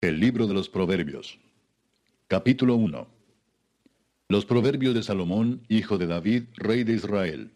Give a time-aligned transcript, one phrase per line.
[0.00, 1.40] El libro de los Proverbios.
[2.28, 3.08] Capítulo 1.
[4.28, 7.50] Los Proverbios de Salomón, hijo de David, rey de Israel.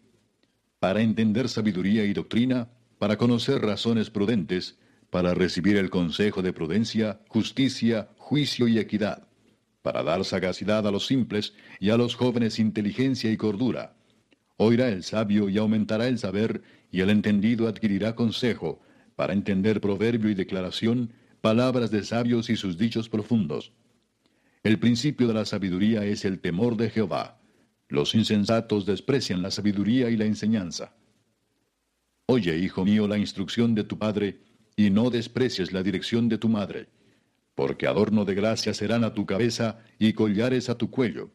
[0.79, 2.67] Para entender sabiduría y doctrina,
[2.99, 4.77] para conocer razones prudentes,
[5.09, 9.25] para recibir el consejo de prudencia, justicia, juicio y equidad,
[9.81, 13.95] para dar sagacidad a los simples y a los jóvenes inteligencia y cordura.
[14.57, 18.81] Oirá el sabio y aumentará el saber, y el entendido adquirirá consejo,
[19.15, 23.73] para entender proverbio y declaración, palabras de sabios y sus dichos profundos.
[24.63, 27.41] El principio de la sabiduría es el temor de Jehová.
[27.89, 30.95] Los insensatos desprecian la sabiduría y la enseñanza.
[32.27, 34.39] Oye, hijo mío, la instrucción de tu padre,
[34.77, 36.87] y no desprecies la dirección de tu madre,
[37.55, 41.29] porque adorno de gracia serán a tu cabeza y collares a tu cuello.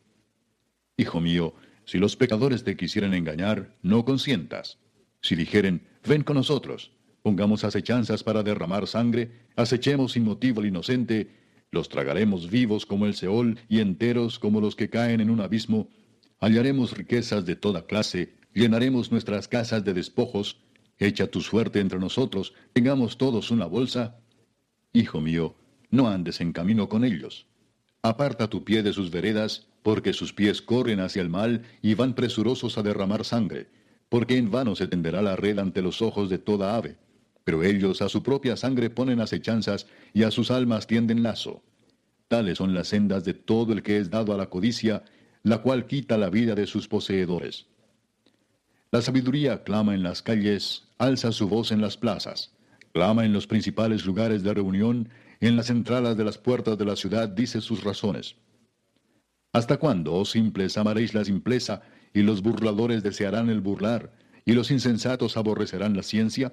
[0.96, 1.52] Hijo mío,
[1.84, 4.78] si los pecadores te quisieren engañar, no consientas.
[5.20, 6.92] Si dijeren, ven con nosotros,
[7.28, 11.28] Pongamos acechanzas para derramar sangre, acechemos sin motivo al inocente,
[11.70, 15.90] los tragaremos vivos como el Seol y enteros como los que caen en un abismo,
[16.40, 20.56] hallaremos riquezas de toda clase, llenaremos nuestras casas de despojos,
[20.96, 24.16] echa tu suerte entre nosotros, tengamos todos una bolsa.
[24.94, 25.54] Hijo mío,
[25.90, 27.46] no andes en camino con ellos.
[28.00, 32.14] Aparta tu pie de sus veredas, porque sus pies corren hacia el mal y van
[32.14, 33.66] presurosos a derramar sangre,
[34.08, 36.96] porque en vano se tenderá la red ante los ojos de toda ave
[37.48, 41.62] pero ellos a su propia sangre ponen acechanzas y a sus almas tienden lazo.
[42.28, 45.02] Tales son las sendas de todo el que es dado a la codicia,
[45.44, 47.64] la cual quita la vida de sus poseedores.
[48.90, 52.52] La sabiduría clama en las calles, alza su voz en las plazas,
[52.92, 55.08] clama en los principales lugares de reunión,
[55.40, 58.36] en las entradas de las puertas de la ciudad dice sus razones.
[59.54, 61.80] ¿Hasta cuándo, oh simples, amaréis la simpleza,
[62.12, 64.12] y los burladores desearán el burlar,
[64.44, 66.52] y los insensatos aborrecerán la ciencia?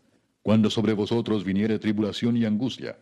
[0.41, 2.97] cuando sobre vosotros viniere tribulación y angustia.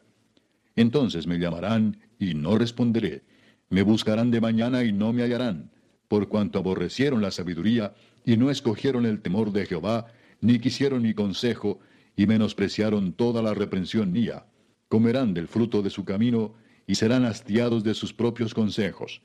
[0.76, 3.24] Entonces me llamarán y no responderé.
[3.70, 5.72] Me buscarán de mañana y no me hallarán,
[6.08, 7.94] por cuanto aborrecieron la sabiduría
[8.26, 10.08] y no escogieron el temor de Jehová,
[10.42, 11.80] ni quisieron mi consejo,
[12.16, 14.46] y menospreciaron toda la reprensión mía.
[14.90, 16.54] Comerán del fruto de su camino
[16.86, 19.22] y serán hastiados de sus propios consejos.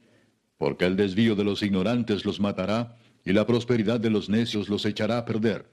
[0.58, 4.84] Porque el desvío de los ignorantes los matará, y la prosperidad de los necios los
[4.84, 5.70] echará a perder.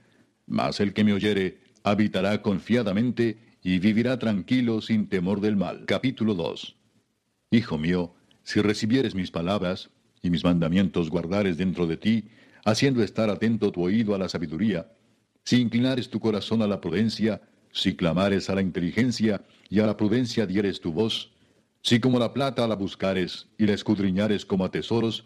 [0.48, 5.86] Mas el que me oyere habitará confiadamente y vivirá tranquilo sin temor del mal.
[5.86, 6.76] Capítulo 2.
[7.52, 9.90] Hijo mío, si recibieres mis palabras
[10.22, 12.30] y mis mandamientos guardares dentro de ti,
[12.66, 14.92] haciendo estar atento tu oído a la sabiduría,
[15.44, 19.98] si inclinares tu corazón a la prudencia, si clamares a la inteligencia y a la
[19.98, 21.32] prudencia dieres tu voz,
[21.82, 25.26] si como la plata la buscares y la escudriñares como a tesoros,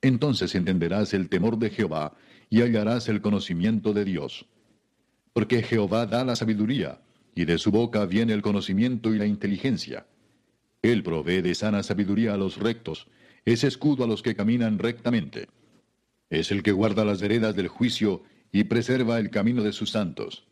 [0.00, 2.16] entonces entenderás el temor de Jehová
[2.48, 4.46] y hallarás el conocimiento de Dios
[5.32, 7.00] porque Jehová da la sabiduría,
[7.34, 10.06] y de su boca viene el conocimiento y la inteligencia.
[10.82, 13.08] Él provee de sana sabiduría a los rectos,
[13.44, 15.48] es escudo a los que caminan rectamente.
[16.28, 20.46] Es el que guarda las veredas del juicio y preserva el camino de sus santos.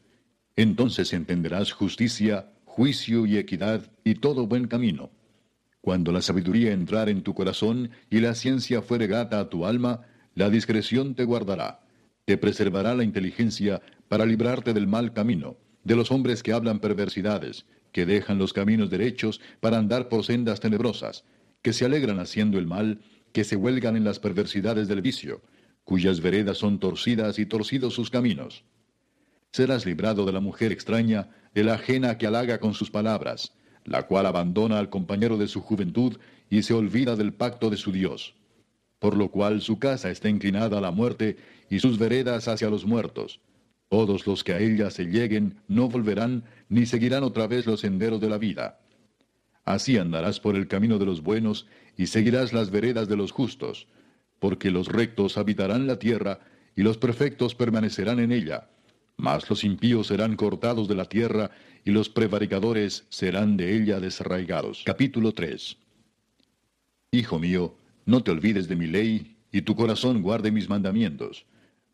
[0.56, 5.10] Entonces entenderás justicia, juicio y equidad y todo buen camino.
[5.80, 10.02] Cuando la sabiduría entrar en tu corazón y la ciencia fuere grata a tu alma,
[10.34, 11.80] la discreción te guardará.
[12.28, 17.64] Te preservará la inteligencia para librarte del mal camino, de los hombres que hablan perversidades,
[17.90, 21.24] que dejan los caminos derechos para andar por sendas tenebrosas,
[21.62, 23.00] que se alegran haciendo el mal,
[23.32, 25.40] que se huelgan en las perversidades del vicio,
[25.84, 28.62] cuyas veredas son torcidas y torcidos sus caminos.
[29.50, 33.54] Serás librado de la mujer extraña, de la ajena que halaga con sus palabras,
[33.86, 36.18] la cual abandona al compañero de su juventud
[36.50, 38.34] y se olvida del pacto de su Dios.
[38.98, 41.36] Por lo cual su casa está inclinada a la muerte
[41.70, 43.40] y sus veredas hacia los muertos.
[43.88, 48.20] Todos los que a ella se lleguen no volverán ni seguirán otra vez los senderos
[48.20, 48.80] de la vida.
[49.64, 51.66] Así andarás por el camino de los buenos
[51.96, 53.86] y seguirás las veredas de los justos,
[54.38, 56.40] porque los rectos habitarán la tierra
[56.74, 58.68] y los perfectos permanecerán en ella.
[59.16, 61.50] Mas los impíos serán cortados de la tierra
[61.84, 64.82] y los prevaricadores serán de ella desarraigados.
[64.84, 65.76] Capítulo 3
[67.10, 67.74] Hijo mío,
[68.08, 71.46] no te olvides de mi ley y tu corazón guarde mis mandamientos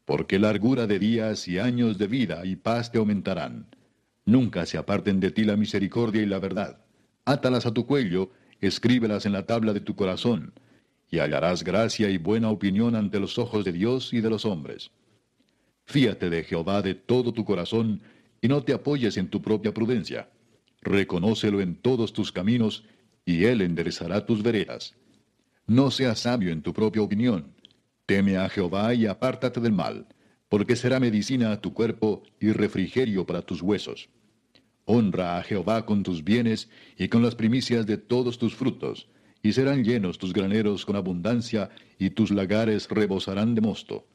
[0.05, 3.67] porque largura de días y años de vida y paz te aumentarán.
[4.27, 6.85] Nunca se aparten de ti la misericordia y la verdad.
[7.25, 8.31] Átalas a tu cuello,
[8.61, 10.53] escríbelas en la tabla de tu corazón,
[11.11, 14.91] y hallarás gracia y buena opinión ante los ojos de Dios y de los hombres.
[15.85, 18.03] Fíate de Jehová de todo tu corazón,
[18.41, 20.29] y no te apoyes en tu propia prudencia.
[20.83, 22.85] Reconócelo en todos tus caminos,
[23.25, 24.95] y él enderezará tus veredas.
[25.67, 27.55] No seas sabio en tu propia opinión.
[28.05, 30.07] Teme a Jehová y apártate del mal,
[30.51, 34.11] porque será medicina a tu cuerpo y refrigerio para tus huesos.
[34.85, 36.69] Honra a Jehová con tus bienes
[36.99, 39.09] y con las primicias de todos tus frutos,
[39.43, 44.07] y serán llenos tus graneros con abundancia, y tus lagares rebosarán de mosto.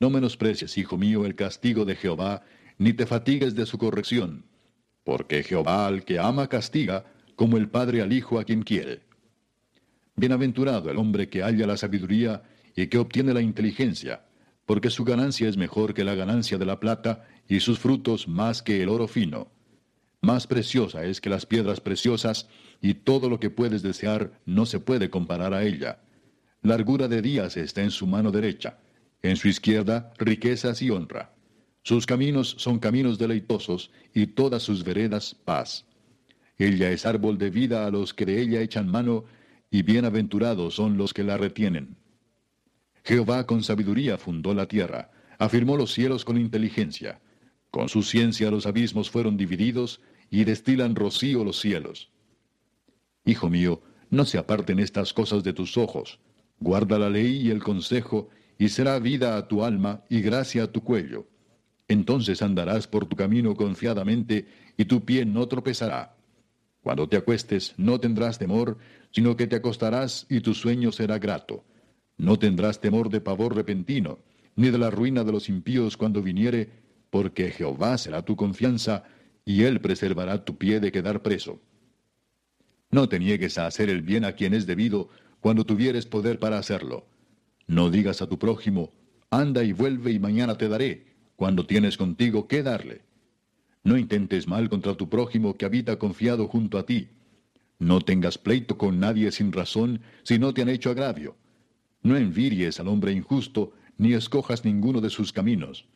[0.00, 2.42] No menosprecies, hijo mío, el castigo de Jehová,
[2.78, 4.44] ni te fatigues de su corrección,
[5.04, 7.04] porque Jehová al que ama castiga,
[7.36, 9.02] como el padre al hijo a quien quiere.
[10.16, 12.42] Bienaventurado el hombre que halla la sabiduría
[12.76, 14.24] y que obtiene la inteligencia,
[14.66, 18.62] porque su ganancia es mejor que la ganancia de la plata, y sus frutos más
[18.62, 19.50] que el oro fino.
[20.22, 22.48] Más preciosa es que las piedras preciosas,
[22.80, 26.00] y todo lo que puedes desear no se puede comparar a ella.
[26.62, 28.78] Largura de días está en su mano derecha,
[29.22, 31.34] en su izquierda riquezas y honra.
[31.82, 35.84] Sus caminos son caminos deleitosos, y todas sus veredas paz.
[36.56, 39.24] Ella es árbol de vida a los que de ella echan mano,
[39.74, 41.96] y bienaventurados son los que la retienen.
[43.02, 47.20] Jehová con sabiduría fundó la tierra, afirmó los cielos con inteligencia.
[47.72, 50.00] Con su ciencia los abismos fueron divididos,
[50.30, 52.12] y destilan rocío los cielos.
[53.24, 56.20] Hijo mío, no se aparten estas cosas de tus ojos.
[56.60, 60.70] Guarda la ley y el consejo, y será vida a tu alma y gracia a
[60.70, 61.26] tu cuello.
[61.88, 64.46] Entonces andarás por tu camino confiadamente,
[64.76, 66.13] y tu pie no tropezará.
[66.84, 68.76] Cuando te acuestes no tendrás temor,
[69.10, 71.64] sino que te acostarás y tu sueño será grato.
[72.18, 74.18] No tendrás temor de pavor repentino,
[74.54, 76.68] ni de la ruina de los impíos cuando viniere,
[77.08, 79.04] porque Jehová será tu confianza,
[79.46, 81.58] y él preservará tu pie de quedar preso.
[82.90, 85.08] No te niegues a hacer el bien a quien es debido,
[85.40, 87.06] cuando tuvieres poder para hacerlo.
[87.66, 88.92] No digas a tu prójimo,
[89.30, 93.00] anda y vuelve y mañana te daré, cuando tienes contigo qué darle.
[93.84, 97.08] No intentes mal contra tu prójimo que habita confiado junto a ti.
[97.78, 101.36] No tengas pleito con nadie sin razón si no te han hecho agravio.
[102.02, 105.86] No enviries al hombre injusto, ni escojas ninguno de sus caminos.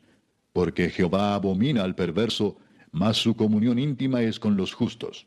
[0.52, 2.58] Porque Jehová abomina al perverso,
[2.92, 5.26] mas su comunión íntima es con los justos.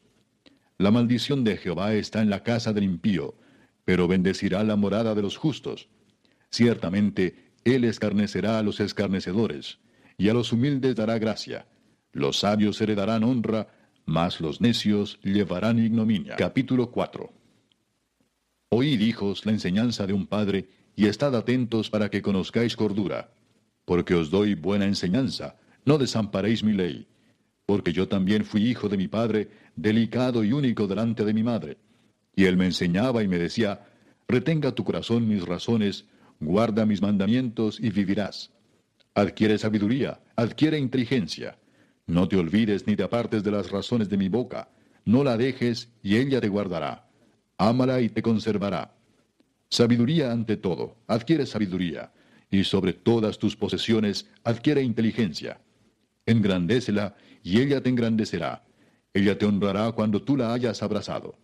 [0.77, 3.35] La maldición de Jehová está en la casa del impío,
[3.85, 5.89] pero bendecirá la morada de los justos.
[6.49, 9.79] Ciertamente, él escarnecerá a los escarnecedores,
[10.17, 11.65] y a los humildes dará gracia.
[12.13, 13.67] Los sabios heredarán honra,
[14.05, 16.35] mas los necios llevarán ignominia.
[16.35, 17.31] Capítulo 4
[18.69, 23.33] Oíd, hijos, la enseñanza de un padre, y estad atentos para que conozcáis cordura.
[23.85, 27.07] Porque os doy buena enseñanza, no desamparéis mi ley.
[27.65, 31.77] Porque yo también fui hijo de mi padre, delicado y único delante de mi madre.
[32.35, 33.87] Y él me enseñaba y me decía,
[34.27, 36.05] retenga tu corazón mis razones,
[36.39, 38.51] guarda mis mandamientos y vivirás.
[39.13, 41.57] Adquiere sabiduría, adquiere inteligencia.
[42.11, 44.69] No te olvides ni te apartes de las razones de mi boca.
[45.05, 47.11] No la dejes y ella te guardará
[47.61, 48.95] ámala y te conservará.
[49.69, 52.11] Sabiduría ante todo, adquiere sabiduría,
[52.49, 55.61] y sobre todas tus posesiones adquiere inteligencia.
[56.25, 58.63] Engrandécela, y ella te engrandecerá.
[59.13, 61.35] Ella te honrará cuando tú la hayas abrazado.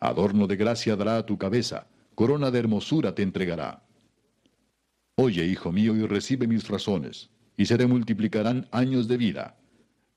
[0.00, 3.82] Adorno de gracia dará a tu cabeza, corona de hermosura te entregará.
[5.14, 9.56] Oye, hijo mío, y recibe mis razones, y se te multiplicarán años de vida.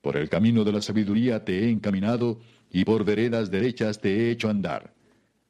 [0.08, 2.40] Por el camino de la sabiduría te he encaminado,
[2.72, 4.94] y por veredas derechas te he hecho andar.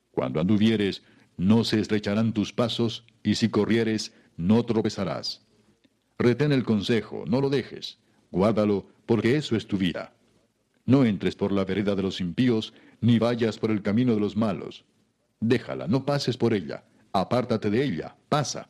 [0.10, 1.04] Cuando anduvieres,
[1.38, 5.46] no se estrecharán tus pasos, y si corrieres, no tropezarás.
[6.18, 8.00] Retén el consejo, no lo dejes,
[8.32, 10.16] guárdalo, porque eso es tu vida.
[10.88, 14.36] No entres por la vereda de los impíos, ni vayas por el camino de los
[14.36, 14.86] malos.
[15.40, 16.84] Déjala, no pases por ella,
[17.14, 18.70] apártate de ella, pasa.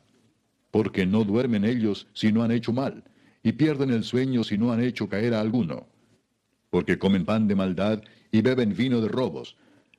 [0.70, 3.04] Porque no duermen ellos si no han hecho mal,
[3.42, 5.86] y pierden el sueño si no han hecho caer a alguno.
[6.70, 9.56] Porque comen pan de maldad y beben vino de robos,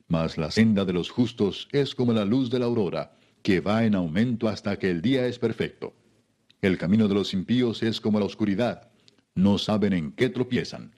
[0.07, 3.85] mas la senda de los justos es como la luz de la aurora, que va
[3.85, 5.93] en aumento hasta que el día es perfecto.
[6.61, 8.89] El camino de los impíos es como la oscuridad,
[9.35, 10.91] no saben en qué tropiezan.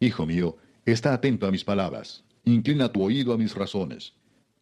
[0.00, 0.56] Hijo mío,
[0.86, 4.14] está atento a mis palabras, inclina tu oído a mis razones.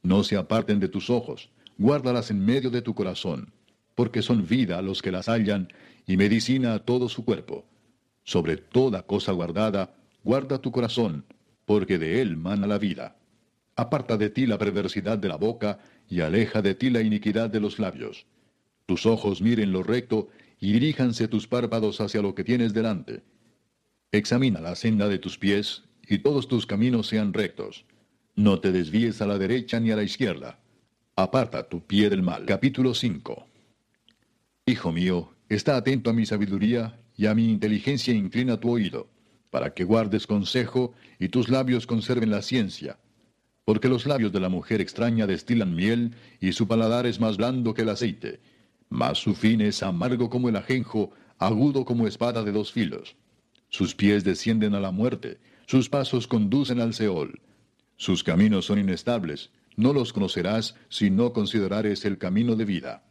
[0.02, 3.52] No se aparten de tus ojos, guárdalas en medio de tu corazón,
[3.94, 5.68] porque son vida los que las hallan
[6.10, 7.64] y medicina a todo su cuerpo.
[8.24, 11.24] Sobre toda cosa guardada, guarda tu corazón,
[11.66, 13.16] porque de él mana la vida.
[13.76, 17.60] Aparta de ti la perversidad de la boca, y aleja de ti la iniquidad de
[17.60, 18.26] los labios.
[18.86, 23.22] Tus ojos miren lo recto, y diríjanse tus párpados hacia lo que tienes delante.
[24.10, 27.84] Examina la senda de tus pies, y todos tus caminos sean rectos.
[28.34, 30.58] No te desvíes a la derecha ni a la izquierda.
[31.14, 32.46] Aparta tu pie del mal.
[32.46, 33.46] Capítulo 5.
[34.66, 39.10] Hijo mío, está atento a mi sabiduría y a mi inteligencia inclina tu oído,
[39.50, 43.00] para que guardes consejo y tus labios conserven la ciencia.
[43.64, 47.74] Porque los labios de la mujer extraña destilan miel y su paladar es más blando
[47.74, 48.40] que el aceite,
[48.88, 53.16] mas su fin es amargo como el ajenjo, agudo como espada de dos filos.
[53.68, 57.40] Sus pies descienden a la muerte, sus pasos conducen al Seol.
[57.96, 63.09] Sus caminos son inestables, no los conocerás si no considerares el camino de vida.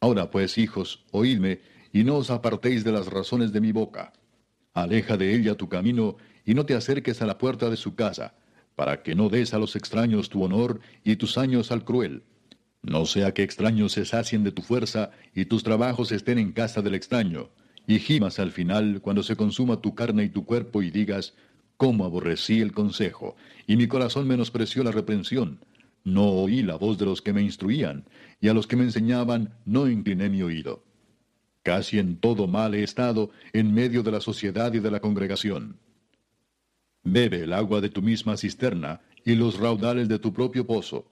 [0.00, 1.60] Ahora pues, hijos, oídme,
[1.92, 4.12] y no os apartéis de las razones de mi boca.
[4.74, 8.34] Aleja de ella tu camino, y no te acerques a la puerta de su casa,
[8.74, 12.24] para que no des a los extraños tu honor y tus años al cruel.
[12.82, 16.82] No sea que extraños se sacien de tu fuerza y tus trabajos estén en casa
[16.82, 17.48] del extraño,
[17.86, 21.34] y gimas al final cuando se consuma tu carne y tu cuerpo y digas,
[21.78, 23.34] cómo aborrecí el consejo,
[23.66, 25.58] y mi corazón menospreció la reprensión.
[26.06, 28.04] No oí la voz de los que me instruían,
[28.40, 30.84] y a los que me enseñaban no incliné mi oído.
[31.64, 35.80] Casi en todo mal he estado en medio de la sociedad y de la congregación.
[37.02, 41.10] Bebe el agua de tu misma cisterna y los raudales de tu propio pozo.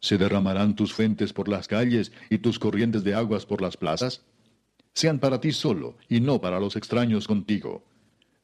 [0.00, 4.24] ¿Se derramarán tus fuentes por las calles y tus corrientes de aguas por las plazas?
[4.94, 7.84] Sean para ti solo y no para los extraños contigo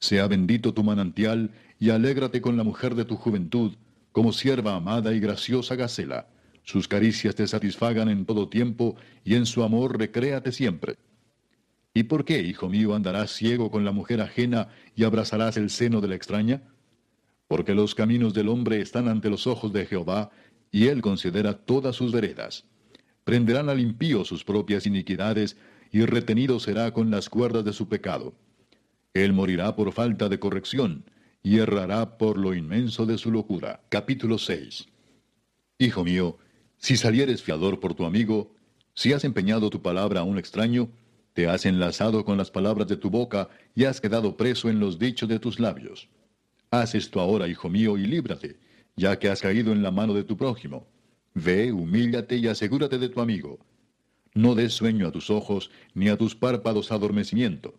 [0.01, 3.75] sea bendito tu manantial, y alégrate con la mujer de tu juventud,
[4.13, 6.27] como sierva amada y graciosa gacela.
[6.63, 10.97] Sus caricias te satisfagan en todo tiempo, y en su amor recréate siempre.
[11.95, 16.01] ¿Y por qué, hijo mío, andarás ciego con la mujer ajena y abrazarás el seno
[16.01, 16.63] de la extraña?
[17.49, 20.31] Porque los caminos del hombre están ante los ojos de Jehová,
[20.71, 22.65] y él considera todas sus veredas.
[23.25, 25.57] Prenderán al impío sus propias iniquidades,
[25.91, 28.35] y retenido será con las cuerdas de su pecado.
[29.13, 31.05] Él morirá por falta de corrección
[31.43, 33.83] y errará por lo inmenso de su locura.
[33.89, 34.87] Capítulo 6.
[35.79, 36.39] Hijo mío,
[36.77, 38.55] si salieres fiador por tu amigo,
[38.95, 40.91] si has empeñado tu palabra a un extraño,
[41.33, 44.99] te has enlazado con las palabras de tu boca y has quedado preso en los
[44.99, 46.09] dichos de tus labios.
[46.71, 48.59] Haz esto ahora, hijo mío, y líbrate,
[48.97, 50.87] ya que has caído en la mano de tu prójimo.
[51.35, 53.59] Ve, humíllate y asegúrate de tu amigo.
[54.35, 57.75] No des sueño a tus ojos, ni a tus párpados adormecimiento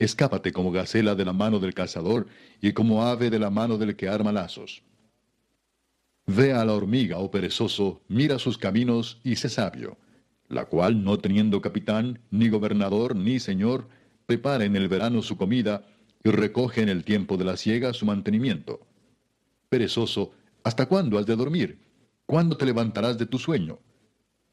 [0.00, 2.26] Escápate como gacela de la mano del cazador
[2.62, 4.82] y como ave de la mano del que arma lazos.
[6.26, 9.98] Ve a la hormiga, oh perezoso, mira sus caminos y sé sabio,
[10.48, 13.88] la cual, no teniendo capitán, ni gobernador, ni señor,
[14.24, 15.84] prepara en el verano su comida
[16.24, 18.80] y recoge en el tiempo de la siega su mantenimiento.
[19.68, 20.32] Perezoso,
[20.64, 21.78] ¿hasta cuándo has de dormir?
[22.24, 23.78] ¿Cuándo te levantarás de tu sueño?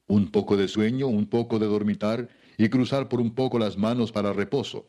[0.07, 2.27] Un poco de sueño, un poco de dormitar,
[2.57, 4.87] y cruzar por un poco las manos para reposo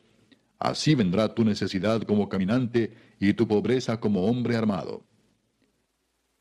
[0.59, 5.05] Así vendrá tu necesidad como caminante y tu pobreza como hombre armado.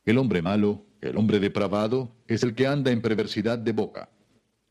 [0.05, 4.11] El hombre malo, el hombre depravado, es el que anda en perversidad de boca,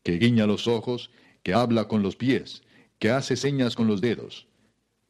[0.02, 1.10] que guiña los ojos,
[1.42, 2.62] que habla con los pies,
[2.98, 4.48] que hace señas con los dedos.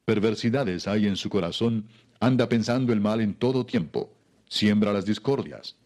[0.04, 1.88] Perversidades hay en su corazón,
[2.20, 4.14] anda pensando el mal en todo tiempo,
[4.48, 5.76] siembra las discordias.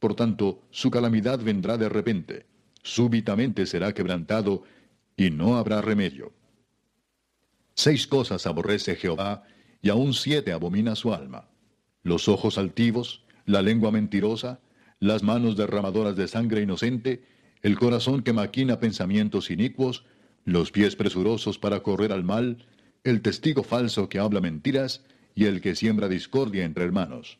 [0.00, 2.46] Por tanto, su calamidad vendrá de repente,
[2.82, 4.64] súbitamente será quebrantado,
[5.16, 6.32] y no habrá remedio.
[7.74, 9.44] Seis cosas aborrece Jehová,
[9.80, 11.48] y aún siete abomina su alma.
[12.02, 14.60] Los ojos altivos, la lengua mentirosa,
[15.00, 17.24] las manos derramadoras de sangre inocente,
[17.62, 20.04] el corazón que maquina pensamientos inicuos,
[20.44, 22.66] los pies presurosos para correr al mal,
[23.04, 27.38] el testigo falso que habla mentiras, y el que siembra discordia entre hermanos.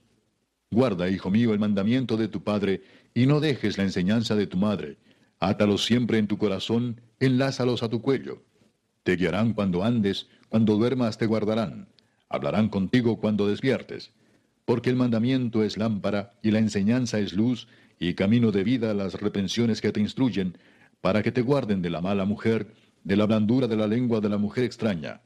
[0.70, 2.82] Guarda, hijo mío, el mandamiento de tu padre,
[3.14, 4.96] y no dejes la enseñanza de tu madre.
[5.38, 8.42] Átalos siempre en tu corazón, enlázalos a tu cuello.
[9.02, 11.88] Te guiarán cuando andes, cuando duermas te guardarán.
[12.28, 14.12] Hablarán contigo cuando despiertes.
[14.64, 17.66] Porque el mandamiento es lámpara y la enseñanza es luz
[17.98, 20.56] y camino de vida las retenciones que te instruyen,
[21.00, 24.28] para que te guarden de la mala mujer, de la blandura de la lengua de
[24.28, 25.20] la mujer extraña.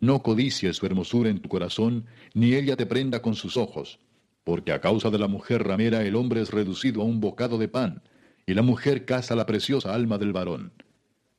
[0.00, 4.00] No codicies su hermosura en tu corazón, ni ella te prenda con sus ojos,
[4.42, 7.68] porque a causa de la mujer ramera el hombre es reducido a un bocado de
[7.68, 8.02] pan,
[8.46, 10.72] y la mujer caza la preciosa alma del varón.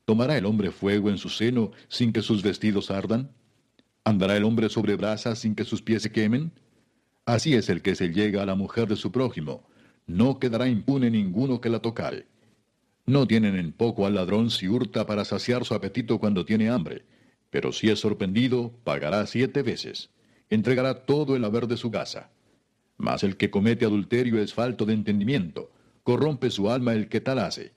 [0.05, 3.31] ¿Tomará el hombre fuego en su seno sin que sus vestidos ardan?
[4.03, 6.51] ¿Andará el hombre sobre brasas sin que sus pies se quemen?
[7.25, 9.65] Así es el que se llega a la mujer de su prójimo.
[10.05, 12.27] No quedará impune ninguno que la tocare.
[13.05, 17.05] No tienen en poco al ladrón si hurta para saciar su apetito cuando tiene hambre,
[17.49, 20.09] pero si es sorprendido, pagará siete veces.
[20.49, 22.29] Entregará todo el haber de su casa.
[22.97, 25.71] Mas el que comete adulterio es falto de entendimiento,
[26.03, 27.71] corrompe su alma el que tal hace.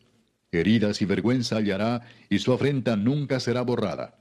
[0.61, 4.19] Heridas y vergüenza hallará, y su afrenta nunca será borrada,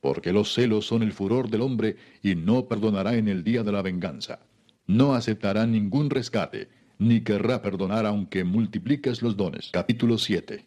[0.00, 3.72] porque los celos son el furor del hombre, y no perdonará en el día de
[3.72, 4.40] la venganza.
[4.86, 6.68] no aceptará ningún rescate,
[6.98, 9.70] ni querrá perdonar aunque multipliques los dones.
[9.70, 10.64] Capítulo 7.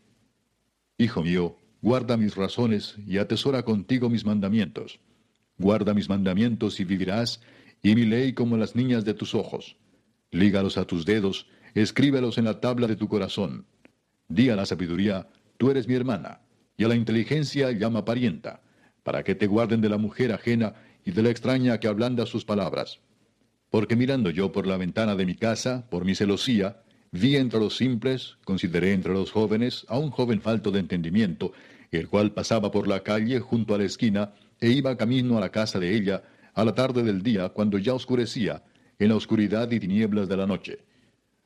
[0.99, 4.99] Hijo mío, guarda mis razones y atesora contigo mis mandamientos.
[5.57, 7.41] Guarda mis mandamientos y vivirás,
[7.81, 9.75] y mi ley como las niñas de tus ojos.
[10.29, 13.65] Lígalos a tus dedos, escríbelos en la tabla de tu corazón.
[14.31, 16.39] Di a la sabiduría, tú eres mi hermana,
[16.77, 18.61] y a la inteligencia llama parienta,
[19.03, 20.73] para que te guarden de la mujer ajena
[21.03, 23.01] y de la extraña que ablanda sus palabras.
[23.69, 27.75] Porque mirando yo por la ventana de mi casa, por mi celosía, vi entre los
[27.75, 31.51] simples, consideré entre los jóvenes a un joven falto de entendimiento,
[31.91, 35.49] el cual pasaba por la calle junto a la esquina e iba camino a la
[35.49, 36.23] casa de ella
[36.53, 38.63] a la tarde del día cuando ya oscurecía,
[38.97, 40.85] en la oscuridad y tinieblas de la noche.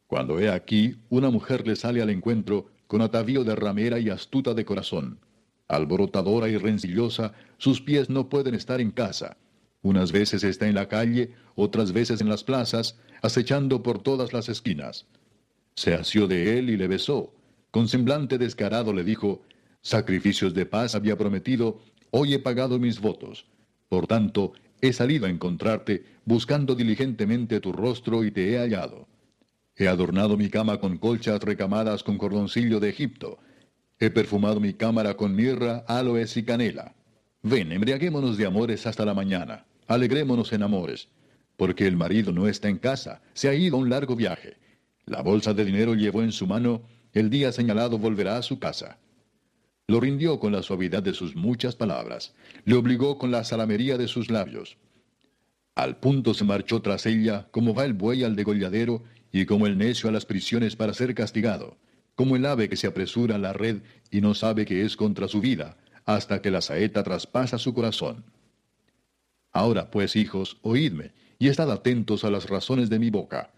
[0.05, 4.53] Cuando he aquí, una mujer le sale al encuentro con atavío de ramera y astuta
[4.53, 5.19] de corazón.
[5.67, 9.37] Alborotadora y rencillosa, sus pies no pueden estar en casa.
[9.81, 14.49] Unas veces está en la calle, otras veces en las plazas, acechando por todas las
[14.49, 15.05] esquinas.
[15.75, 17.33] Se asió de él y le besó.
[17.71, 19.41] Con semblante descarado le dijo,
[19.81, 23.45] Sacrificios de paz había prometido, hoy he pagado mis votos.
[23.89, 29.07] Por tanto, he salido a encontrarte, buscando diligentemente tu rostro y te he hallado.
[29.77, 33.39] He adornado mi cama con colchas recamadas con cordoncillo de Egipto.
[34.00, 36.96] He perfumado mi cámara con mirra, aloes y canela.
[37.44, 39.65] Ven, embriaguémonos de amores hasta la mañana.
[39.88, 41.10] Alegrémonos en amores.
[41.58, 44.58] Porque el marido no está en casa, se ha ido a un largo viaje.
[45.05, 46.82] La bolsa de dinero llevó en su mano,
[47.13, 48.98] el día señalado volverá a su casa.
[49.88, 54.08] Lo rindió con la suavidad de sus muchas palabras, le obligó con la salamería de
[54.08, 54.77] sus labios.
[55.75, 59.03] Al punto se marchó tras ella, como va el buey al degolladero,
[59.35, 61.75] y como el necio a las prisiones para ser castigado,
[62.15, 65.27] como el ave que se apresura a la red y no sabe que es contra
[65.27, 65.75] su vida,
[66.05, 68.23] hasta que la saeta traspasa su corazón.
[69.51, 73.51] Ahora pues, hijos, oídme, y estad atentos a las razones de mi boca.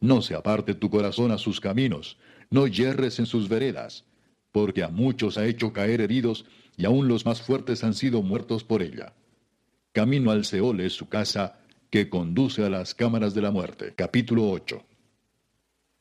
[0.00, 2.16] No se aparte tu corazón a sus caminos,
[2.48, 4.06] no yerres en sus veredas,
[4.52, 6.46] porque a muchos ha hecho caer heridos,
[6.78, 9.12] y aun los más fuertes han sido muertos por ella.
[9.92, 11.58] Camino al Seol es su casa,
[11.90, 13.92] que conduce a las cámaras de la muerte.
[13.94, 14.86] Capítulo 8.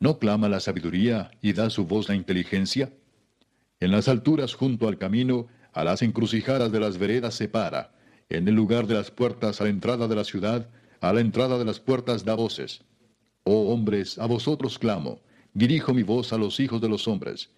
[0.01, 2.93] ¿No clama la sabiduría y da su voz la inteligencia?
[3.81, 7.91] En las alturas junto al camino, a las encrucijadas de las veredas se para,
[8.29, 10.69] en el lugar de las puertas a la entrada de la ciudad,
[11.01, 12.81] a la entrada de las puertas da voces.
[13.43, 15.19] Oh hombres, a vosotros clamo,
[15.53, 17.49] dirijo mi voz a los hijos de los hombres.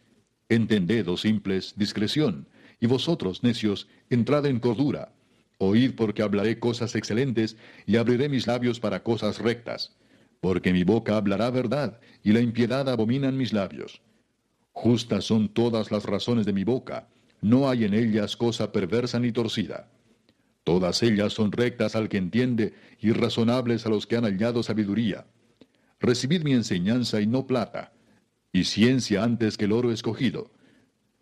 [0.49, 2.47] Entended, oh simples, discreción,
[2.79, 5.13] y vosotros, necios, entrad en cordura.
[5.59, 9.95] Oíd porque hablaré cosas excelentes, y abriré mis labios para cosas rectas.
[10.41, 14.01] Porque mi boca hablará verdad, y la impiedad abominan mis labios.
[14.73, 17.07] Justas son todas las razones de mi boca,
[17.41, 19.89] no hay en ellas cosa perversa ni torcida.
[20.63, 25.25] Todas ellas son rectas al que entiende, y razonables a los que han hallado sabiduría.
[25.99, 27.93] Recibid mi enseñanza y no plata,
[28.53, 30.51] y ciencia antes que el oro escogido.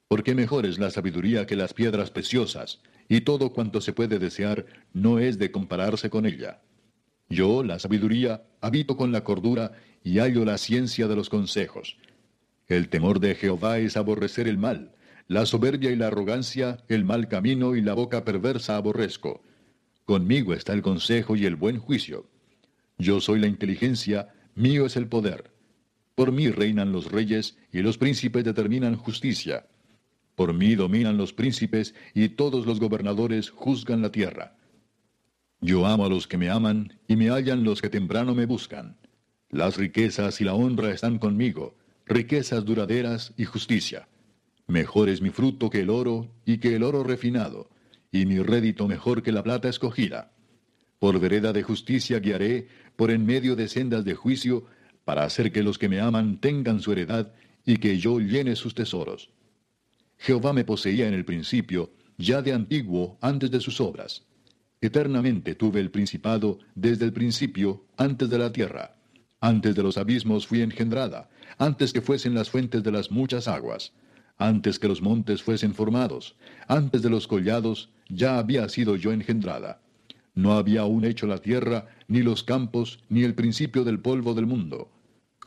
[0.10, 4.65] Porque mejor es la sabiduría que las piedras preciosas, y todo cuanto se puede desear
[4.93, 6.62] no es de compararse con ella.
[7.30, 9.72] Yo, la sabiduría, habito con la cordura
[10.04, 11.98] y hallo la ciencia de los consejos.
[12.68, 14.92] El temor de Jehová es aborrecer el mal,
[15.28, 19.44] la soberbia y la arrogancia, el mal camino y la boca perversa aborrezco.
[20.06, 22.26] Conmigo está el consejo y el buen juicio.
[22.98, 25.52] Yo soy la inteligencia, Mío es el poder.
[26.15, 29.68] Por mí reinan los reyes y los príncipes determinan justicia.
[30.36, 34.58] Por mí dominan los príncipes y todos los gobernadores juzgan la tierra.
[35.62, 38.95] Yo amo a los que me aman y me hallan los que temprano me buscan.
[39.50, 44.08] Las riquezas y la honra están conmigo, riquezas duraderas y justicia.
[44.67, 47.69] Mejor es mi fruto que el oro y que el oro refinado,
[48.12, 50.32] y mi rédito mejor que la plata escogida.
[50.98, 54.65] Por vereda de justicia guiaré, por en medio de sendas de juicio,
[55.04, 57.34] para hacer que los que me aman tengan su heredad
[57.65, 59.30] y que yo llene sus tesoros.
[60.17, 64.24] Jehová me poseía en el principio, ya de antiguo, antes de sus obras.
[64.82, 68.96] Eternamente tuve el principado desde el principio, antes de la tierra.
[69.42, 73.94] Antes de los abismos fui engendrada, antes que fuesen las fuentes de las muchas aguas,
[74.38, 76.38] antes que los montes fuesen formados,
[76.68, 79.82] antes de los collados, ya había sido yo engendrada.
[80.34, 84.46] No había aún hecho la tierra, ni los campos, ni el principio del polvo del
[84.46, 84.89] mundo.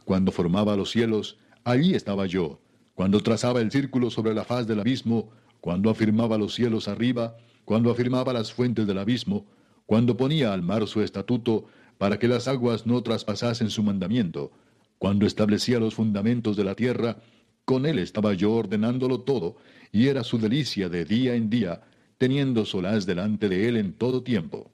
[0.04, 2.60] Cuando formaba los cielos, allí estaba yo.
[2.94, 5.30] Cuando trazaba el círculo sobre la faz del abismo,
[5.62, 9.46] cuando afirmaba los cielos arriba, cuando afirmaba las fuentes del abismo,
[9.86, 11.66] cuando ponía al mar su estatuto
[11.98, 14.52] para que las aguas no traspasasen su mandamiento,
[14.98, 17.18] cuando establecía los fundamentos de la tierra,
[17.64, 19.56] con él estaba yo ordenándolo todo,
[19.92, 21.82] y era su delicia de día en día,
[22.18, 24.70] teniendo solaz delante de él en todo tiempo.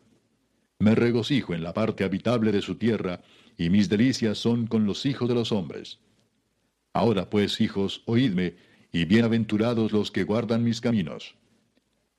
[0.79, 3.23] Me regocijo en la parte habitable de su tierra,
[3.57, 5.99] y mis delicias son con los hijos de los hombres.
[6.93, 8.57] Ahora pues, hijos, oídme,
[8.93, 11.38] y bienaventurados los que guardan mis caminos.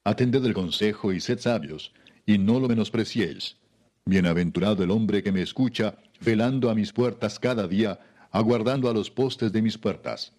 [0.09, 1.93] Atended el consejo y sed sabios,
[2.25, 3.57] y no lo menospreciéis.
[4.05, 7.99] Bienaventurado el hombre que me escucha, velando a mis puertas cada día,
[8.31, 10.33] aguardando a los postes de mis puertas.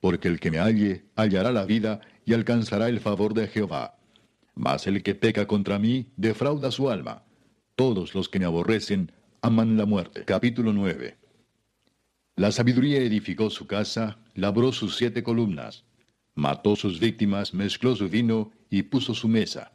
[0.00, 3.96] Porque el que me halle, hallará la vida y alcanzará el favor de Jehová.
[4.54, 7.22] Mas el que peca contra mí, defrauda su alma.
[7.74, 10.26] Todos los que me aborrecen, aman la muerte.
[10.26, 11.16] Capítulo 9.
[12.36, 15.84] La sabiduría edificó su casa, labró sus siete columnas,
[16.36, 19.72] mató sus víctimas, mezcló su vino y puso su mesa.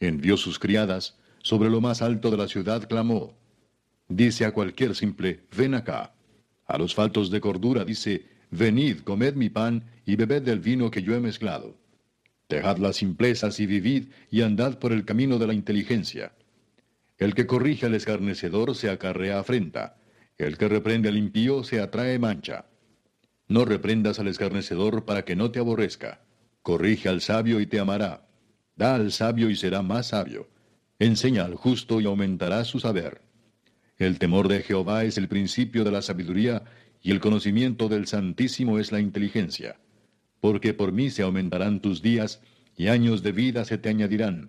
[0.00, 3.38] Envió sus criadas, sobre lo más alto de la ciudad clamó.
[4.08, 6.14] Dice a cualquier simple, ven acá.
[6.66, 11.02] A los faltos de cordura dice, venid, comed mi pan y bebed del vino que
[11.02, 11.78] yo he mezclado.
[12.48, 16.32] Dejad las simplezas y vivid y andad por el camino de la inteligencia.
[17.16, 19.96] El que corrige al escarnecedor se acarrea afrenta,
[20.36, 22.66] el que reprende al impío se atrae mancha.
[23.52, 26.22] No reprendas al escarnecedor para que no te aborrezca.
[26.62, 28.26] Corrige al sabio y te amará.
[28.76, 30.48] Da al sabio y será más sabio.
[30.98, 33.20] Enseña al justo y aumentará su saber.
[33.98, 36.62] El temor de Jehová es el principio de la sabiduría,
[37.02, 39.76] y el conocimiento del Santísimo es la inteligencia.
[40.40, 42.40] Porque por mí se aumentarán tus días,
[42.74, 44.48] y años de vida se te añadirán.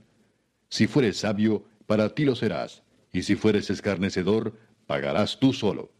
[0.69, 5.92] Si fueres sabio, para ti lo serás, y si fueres escarnecedor, pagarás tú solo.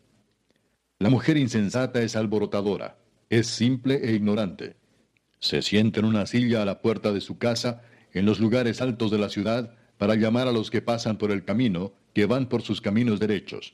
[1.03, 2.95] La mujer insensata es alborotadora,
[3.29, 4.77] es simple e ignorante.
[5.37, 7.81] Se sienta en una silla a la puerta de su casa,
[8.13, 11.43] en los lugares altos de la ciudad, para llamar a los que pasan por el
[11.43, 13.73] camino, que van por sus caminos derechos.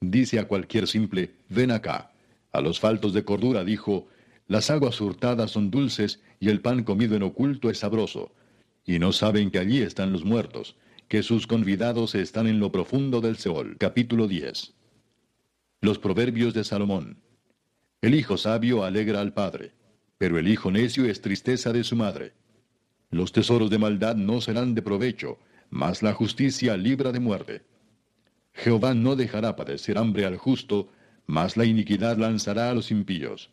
[0.00, 2.12] Dice a cualquier simple, ven acá.
[2.52, 4.06] A los faltos de cordura dijo,
[4.46, 8.30] las aguas hurtadas son dulces y el pan comido en oculto es sabroso.
[8.86, 10.76] Y no saben que allí están los muertos,
[11.08, 13.76] que sus convidados están en lo profundo del Seol.
[13.78, 14.77] Capítulo 10.
[15.80, 17.18] Los proverbios de Salomón.
[18.02, 19.74] El hijo sabio alegra al padre,
[20.18, 22.32] pero el hijo necio es tristeza de su madre.
[23.10, 25.38] Los tesoros de maldad no serán de provecho,
[25.70, 27.62] mas la justicia libra de muerte.
[28.54, 30.88] Jehová no dejará padecer hambre al justo,
[31.26, 33.50] mas la iniquidad lanzará a los impíos.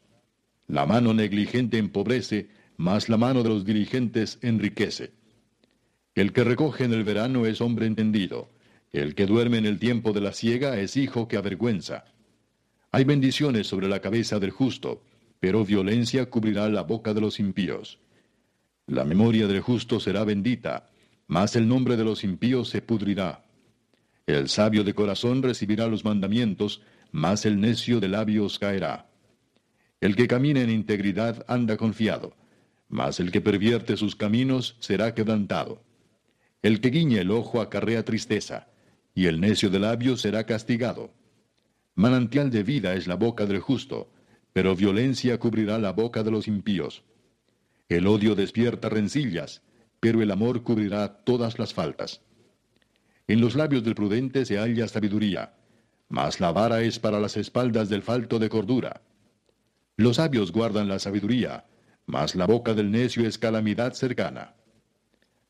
[0.66, 5.12] La mano negligente empobrece, mas la mano de los diligentes enriquece.
[6.16, 8.50] El que recoge en el verano es hombre entendido,
[8.92, 12.15] el que duerme en el tiempo de la siega es hijo que avergüenza.
[12.96, 15.04] Hay bendiciones sobre la cabeza del justo,
[15.42, 18.00] pero violencia cubrirá la boca de los impíos.
[18.88, 20.88] La memoria del justo será bendita,
[21.28, 23.44] mas el nombre de los impíos se pudrirá.
[24.26, 29.10] El sabio de corazón recibirá los mandamientos, mas el necio de labios caerá.
[30.00, 32.34] El que camina en integridad anda confiado,
[32.88, 35.84] mas el que pervierte sus caminos será quebrantado.
[36.62, 38.70] El que guiñe el ojo acarrea tristeza,
[39.14, 41.12] y el necio de labios será castigado.
[41.96, 44.12] Manantial de vida es la boca del justo,
[44.52, 47.04] pero violencia cubrirá la boca de los impíos.
[47.88, 49.62] El odio despierta rencillas,
[50.02, 52.22] pero el amor cubrirá todas las faltas.
[53.28, 55.54] En los labios del prudente se halla sabiduría,
[56.10, 59.02] mas la vara es para las espaldas del falto de cordura.
[59.96, 61.66] Los sabios guardan la sabiduría,
[62.06, 64.54] mas la boca del necio es calamidad cercana.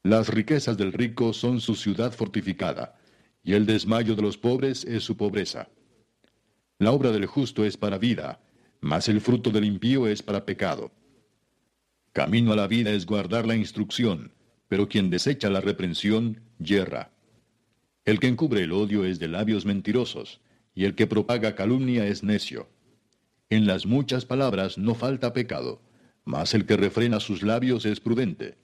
[0.03, 2.99] Las riquezas del rico son su ciudad fortificada,
[3.43, 5.69] y el desmayo de los pobres es su pobreza.
[6.77, 8.41] La obra del justo es para vida,
[8.81, 10.91] mas el fruto del impío es para pecado.
[12.11, 14.33] Camino a la vida es guardar la instrucción,
[14.67, 17.11] pero quien desecha la reprensión, yerra.
[18.03, 20.41] El que encubre el odio es de labios mentirosos,
[20.73, 22.67] y el que propaga calumnia es necio.
[23.49, 25.81] En las muchas palabras no falta pecado,
[26.25, 28.57] mas el que refrena sus labios es prudente.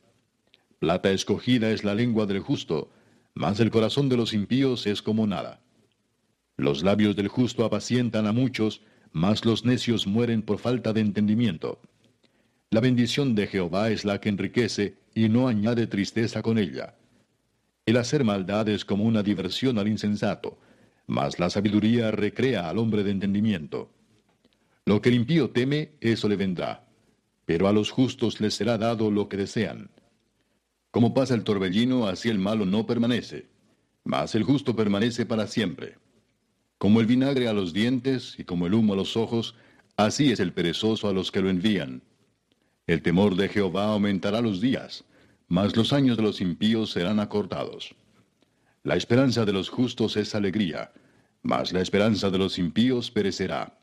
[0.79, 2.91] Plata escogida es la lengua del justo,
[3.35, 5.61] mas el corazón de los impíos es como nada.
[6.61, 11.81] Los labios del justo apacientan a muchos, mas los necios mueren por falta de entendimiento.
[12.69, 16.93] La bendición de Jehová es la que enriquece y no añade tristeza con ella.
[17.87, 20.59] El hacer maldad es como una diversión al insensato,
[21.07, 23.89] mas la sabiduría recrea al hombre de entendimiento.
[24.85, 26.85] Lo que el impío teme, eso le vendrá,
[27.43, 29.89] pero a los justos les será dado lo que desean.
[30.91, 33.47] Como pasa el torbellino, así el malo no permanece,
[34.03, 35.97] mas el justo permanece para siempre.
[36.81, 39.53] Como el vinagre a los dientes y como el humo a los ojos,
[39.97, 42.01] así es el perezoso a los que lo envían.
[42.87, 45.03] El temor de Jehová aumentará los días,
[45.47, 47.93] mas los años de los impíos serán acortados.
[48.81, 50.91] La esperanza de los justos es alegría,
[51.43, 53.77] mas la esperanza de los impíos perecerá.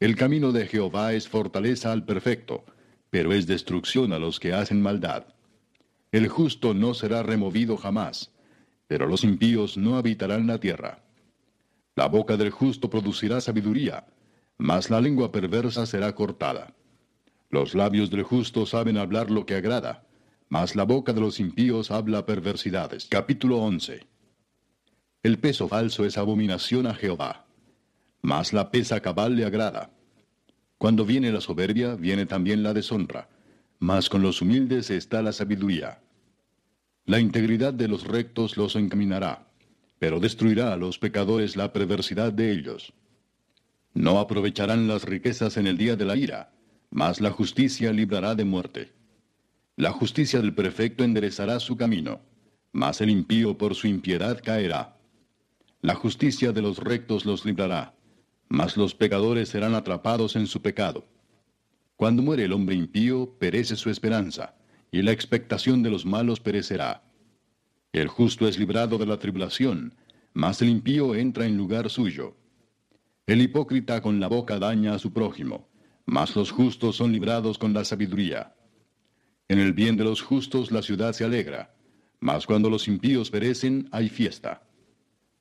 [0.00, 2.64] El camino de Jehová es fortaleza al perfecto,
[3.10, 5.26] pero es destrucción a los que hacen maldad.
[6.10, 8.30] El justo no será removido jamás,
[8.86, 11.02] pero los impíos no habitarán la tierra.
[11.98, 14.06] La boca del justo producirá sabiduría,
[14.56, 16.72] mas la lengua perversa será cortada.
[17.50, 20.06] Los labios del justo saben hablar lo que agrada,
[20.48, 23.06] mas la boca de los impíos habla perversidades.
[23.06, 24.06] Capítulo 11.
[25.24, 27.46] El peso falso es abominación a Jehová,
[28.22, 29.90] mas la pesa cabal le agrada.
[30.78, 33.28] Cuando viene la soberbia, viene también la deshonra,
[33.80, 36.00] mas con los humildes está la sabiduría.
[37.06, 39.47] La integridad de los rectos los encaminará,
[39.98, 42.92] pero destruirá a los pecadores la perversidad de ellos.
[43.94, 46.52] No aprovecharán las riquezas en el día de la ira,
[46.90, 48.92] mas la justicia librará de muerte.
[49.76, 52.20] La justicia del perfecto enderezará su camino,
[52.72, 54.96] mas el impío por su impiedad caerá.
[55.80, 57.94] La justicia de los rectos los librará,
[58.48, 61.06] mas los pecadores serán atrapados en su pecado.
[61.96, 64.54] Cuando muere el hombre impío, perece su esperanza,
[64.90, 67.02] y la expectación de los malos perecerá.
[67.92, 69.94] El justo es librado de la tribulación,
[70.34, 72.36] mas el impío entra en lugar suyo.
[73.26, 75.68] El hipócrita con la boca daña a su prójimo,
[76.04, 78.54] mas los justos son librados con la sabiduría.
[79.48, 81.74] En el bien de los justos la ciudad se alegra,
[82.20, 84.62] mas cuando los impíos perecen hay fiesta.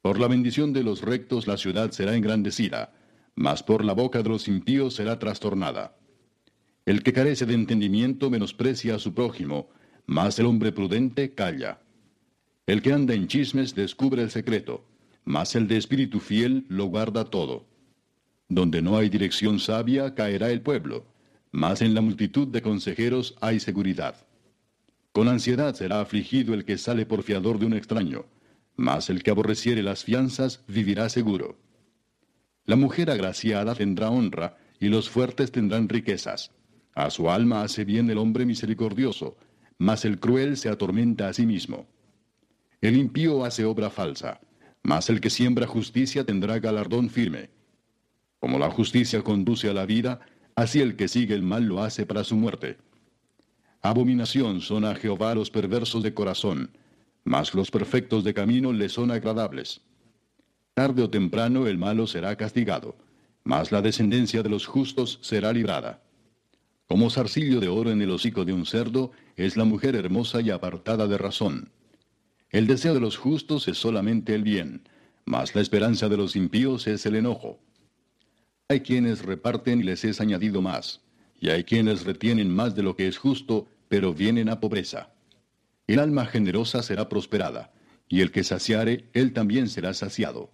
[0.01, 2.93] Por la bendición de los rectos la ciudad será engrandecida,
[3.35, 5.97] mas por la boca de los impíos será trastornada.
[6.85, 9.69] El que carece de entendimiento menosprecia a su prójimo,
[10.05, 11.81] mas el hombre prudente calla.
[12.67, 14.83] El que anda en chismes descubre el secreto,
[15.23, 17.65] mas el de espíritu fiel lo guarda todo.
[18.49, 21.05] Donde no hay dirección sabia, caerá el pueblo,
[21.51, 24.27] mas en la multitud de consejeros hay seguridad.
[25.13, 28.25] Con ansiedad será afligido el que sale por fiador de un extraño,
[28.75, 31.57] mas el que aborreciere las fianzas vivirá seguro.
[32.65, 36.51] La mujer agraciada tendrá honra, y los fuertes tendrán riquezas.
[36.93, 39.37] A su alma hace bien el hombre misericordioso,
[39.77, 41.87] mas el cruel se atormenta a sí mismo.
[42.79, 44.39] El impío hace obra falsa,
[44.83, 47.49] mas el que siembra justicia tendrá galardón firme.
[48.39, 50.19] Como la justicia conduce a la vida,
[50.55, 52.77] así el que sigue el mal lo hace para su muerte.
[53.81, 56.71] Abominación son a Jehová los perversos de corazón,
[57.23, 59.81] mas los perfectos de camino le son agradables.
[60.75, 62.95] Tarde o temprano el malo será castigado,
[63.43, 66.03] mas la descendencia de los justos será librada.
[66.87, 70.51] Como zarcillo de oro en el hocico de un cerdo, es la mujer hermosa y
[70.51, 71.71] apartada de razón.
[72.49, 74.87] El deseo de los justos es solamente el bien,
[75.25, 77.59] mas la esperanza de los impíos es el enojo.
[78.69, 81.01] Hay quienes reparten y les es añadido más,
[81.41, 85.09] y hay quienes retienen más de lo que es justo, pero vienen a pobreza.
[85.87, 87.73] El alma generosa será prosperada,
[88.07, 90.49] y el que saciare, él también será saciado.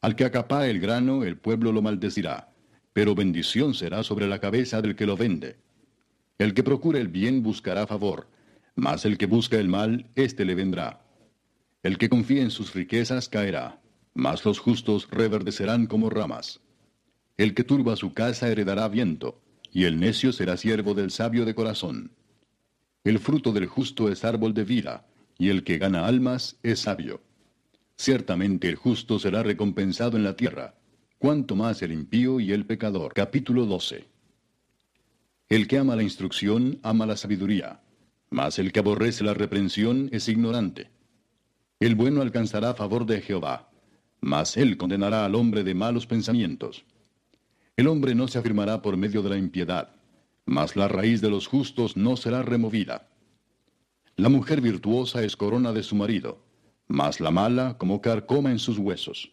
[0.00, 2.52] Al que acapare el grano, el pueblo lo maldecirá,
[2.92, 5.58] pero bendición será sobre la cabeza del que lo vende.
[6.38, 8.28] El que procura el bien buscará favor,
[8.74, 11.03] mas el que busca el mal, éste le vendrá.
[11.84, 13.78] El que confía en sus riquezas caerá,
[14.14, 16.62] mas los justos reverdecerán como ramas.
[17.36, 21.54] El que turba su casa heredará viento, y el necio será siervo del sabio de
[21.54, 22.12] corazón.
[23.04, 27.20] El fruto del justo es árbol de vida, y el que gana almas es sabio.
[27.98, 30.76] Ciertamente el justo será recompensado en la tierra,
[31.18, 33.12] cuanto más el impío y el pecador.
[33.12, 34.06] Capítulo 12.
[35.50, 37.82] El que ama la instrucción ama la sabiduría,
[38.30, 40.93] mas el que aborrece la reprensión es ignorante.
[41.80, 43.70] El bueno alcanzará favor de Jehová,
[44.20, 46.84] mas él condenará al hombre de malos pensamientos.
[47.76, 49.94] El hombre no se afirmará por medio de la impiedad,
[50.46, 53.08] mas la raíz de los justos no será removida.
[54.16, 56.38] La mujer virtuosa es corona de su marido,
[56.86, 59.32] mas la mala como carcoma en sus huesos.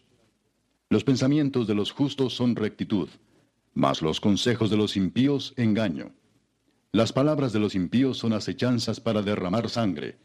[0.90, 3.08] Los pensamientos de los justos son rectitud,
[3.74, 6.12] mas los consejos de los impíos engaño.
[6.90, 10.18] Las palabras de los impíos son acechanzas para derramar sangre,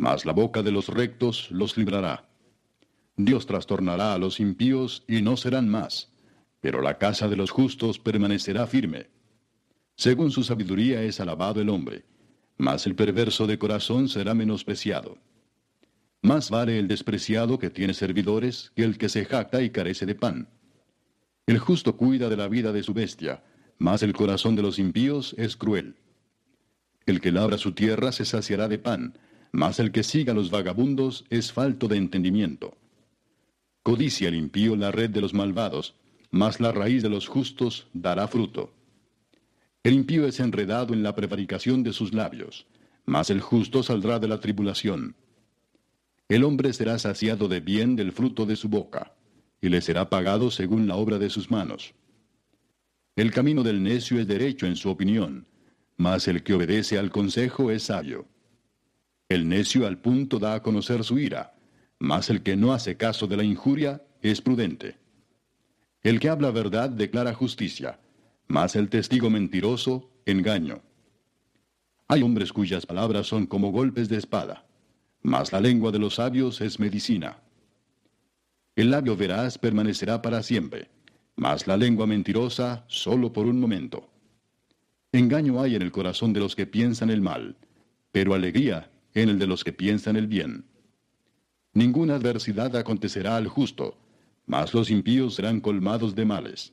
[0.00, 2.28] mas la boca de los rectos los librará.
[3.16, 6.10] Dios trastornará a los impíos y no serán más
[6.60, 9.08] pero la casa de los justos permanecerá firme.
[9.96, 12.04] Según su sabiduría es alabado el hombre,
[12.56, 15.18] mas el perverso de corazón será menospreciado.
[16.22, 20.14] Más vale el despreciado que tiene servidores que el que se jacta y carece de
[20.14, 20.48] pan.
[21.46, 23.42] El justo cuida de la vida de su bestia,
[23.78, 25.96] mas el corazón de los impíos es cruel.
[27.06, 29.18] El que labra su tierra se saciará de pan,
[29.52, 32.76] mas el que siga a los vagabundos es falto de entendimiento.
[33.82, 35.94] Codicia el impío la red de los malvados,
[36.30, 38.72] mas la raíz de los justos dará fruto.
[39.82, 42.66] El impío es enredado en la prevaricación de sus labios,
[43.06, 45.16] mas el justo saldrá de la tribulación.
[46.28, 49.14] El hombre será saciado de bien del fruto de su boca,
[49.60, 51.94] y le será pagado según la obra de sus manos.
[53.16, 55.46] El camino del necio es derecho en su opinión,
[55.96, 58.26] mas el que obedece al consejo es sabio.
[59.30, 61.54] El necio al punto da a conocer su ira,
[62.00, 64.96] mas el que no hace caso de la injuria es prudente.
[66.02, 68.00] El que habla verdad declara justicia,
[68.48, 70.82] mas el testigo mentiroso, engaño.
[72.08, 74.66] Hay hombres cuyas palabras son como golpes de espada,
[75.22, 77.38] mas la lengua de los sabios es medicina.
[78.74, 80.90] El labio veraz permanecerá para siempre,
[81.36, 84.10] mas la lengua mentirosa solo por un momento.
[85.12, 87.56] Engaño hay en el corazón de los que piensan el mal,
[88.10, 90.64] pero alegría en el de los que piensan el bien.
[91.72, 93.96] Ninguna adversidad acontecerá al justo,
[94.46, 96.72] mas los impíos serán colmados de males.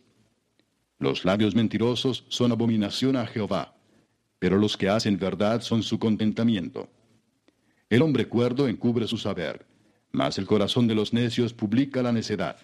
[0.99, 3.75] Los labios mentirosos son abominación a Jehová,
[4.39, 6.89] pero los que hacen verdad son su contentamiento.
[7.89, 9.65] El hombre cuerdo encubre su saber,
[10.11, 12.57] mas el corazón de los necios publica la necedad.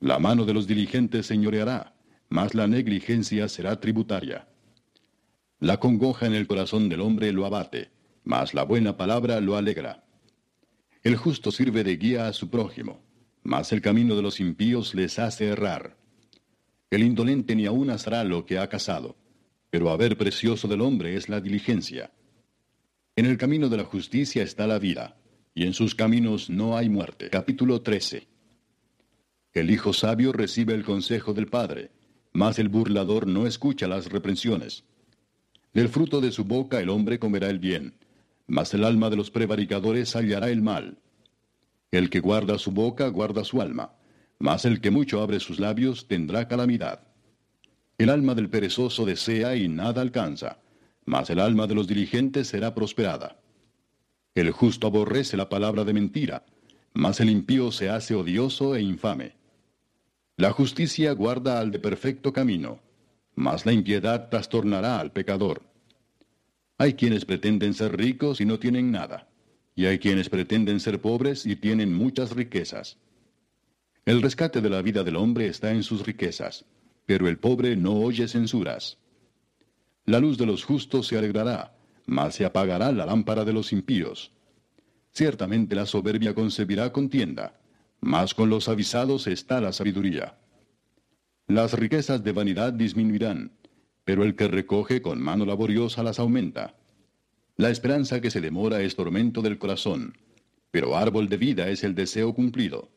[0.00, 1.94] La mano de los diligentes señoreará,
[2.28, 4.48] mas la negligencia será tributaria.
[5.60, 7.90] La congoja en el corazón del hombre lo abate,
[8.24, 10.04] mas la buena palabra lo alegra.
[11.02, 13.02] El justo sirve de guía a su prójimo,
[13.42, 15.96] mas el camino de los impíos les hace errar.
[16.90, 19.16] El indolente ni aun hará lo que ha casado,
[19.70, 22.12] pero haber precioso del hombre es la diligencia.
[23.16, 25.16] En el camino de la justicia está la vida,
[25.54, 27.30] y en sus caminos no hay muerte.
[27.30, 28.28] Capítulo 13.
[29.54, 31.90] El hijo sabio recibe el consejo del padre,
[32.32, 34.84] mas el burlador no escucha las reprensiones.
[35.74, 37.94] Del fruto de su boca el hombre comerá el bien,
[38.52, 40.98] mas el alma de los prevaricadores hallará el mal.
[41.90, 43.94] El que guarda su boca guarda su alma,
[44.38, 47.00] mas el que mucho abre sus labios tendrá calamidad.
[47.96, 50.58] El alma del perezoso desea y nada alcanza,
[51.06, 53.40] mas el alma de los diligentes será prosperada.
[54.34, 56.44] El justo aborrece la palabra de mentira,
[56.92, 59.32] mas el impío se hace odioso e infame.
[60.36, 62.80] La justicia guarda al de perfecto camino,
[63.34, 65.71] mas la impiedad trastornará al pecador.
[66.78, 69.28] Hay quienes pretenden ser ricos y no tienen nada,
[69.74, 72.98] y hay quienes pretenden ser pobres y tienen muchas riquezas.
[74.04, 76.64] El rescate de la vida del hombre está en sus riquezas,
[77.06, 78.98] pero el pobre no oye censuras.
[80.04, 84.32] La luz de los justos se alegrará, mas se apagará la lámpara de los impíos.
[85.12, 87.60] Ciertamente la soberbia concebirá contienda,
[88.00, 90.36] mas con los avisados está la sabiduría.
[91.46, 93.52] Las riquezas de vanidad disminuirán,
[94.04, 96.74] pero el que recoge con mano laboriosa las aumenta.
[97.56, 100.16] La esperanza que se demora es tormento del corazón,
[100.70, 102.90] pero árbol de vida es el deseo cumplido.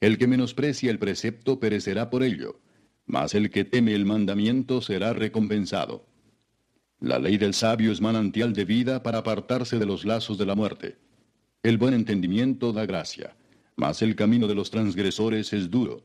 [0.00, 2.60] El que menosprecia el precepto perecerá por ello,
[3.06, 6.06] mas el que teme el mandamiento será recompensado.
[7.00, 10.54] La ley del sabio es manantial de vida para apartarse de los lazos de la
[10.54, 10.98] muerte.
[11.62, 13.36] El buen entendimiento da gracia,
[13.76, 16.02] mas el camino de los transgresores es duro.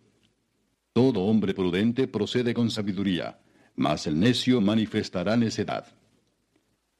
[0.94, 3.40] Todo hombre prudente procede con sabiduría,
[3.76, 5.86] mas el necio manifestará necedad.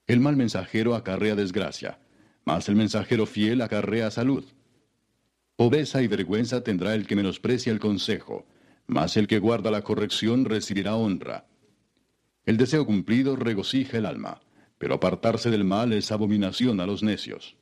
[0.08, 2.00] El mal mensajero acarrea desgracia,
[2.44, 4.44] mas el mensajero fiel acarrea salud.
[5.56, 8.46] Pobreza y vergüenza tendrá el que menosprecia el consejo,
[8.88, 11.48] mas el que guarda la corrección recibirá honra.
[12.46, 14.42] El deseo cumplido regocija el alma,
[14.78, 17.56] pero apartarse del mal es abominación a los necios.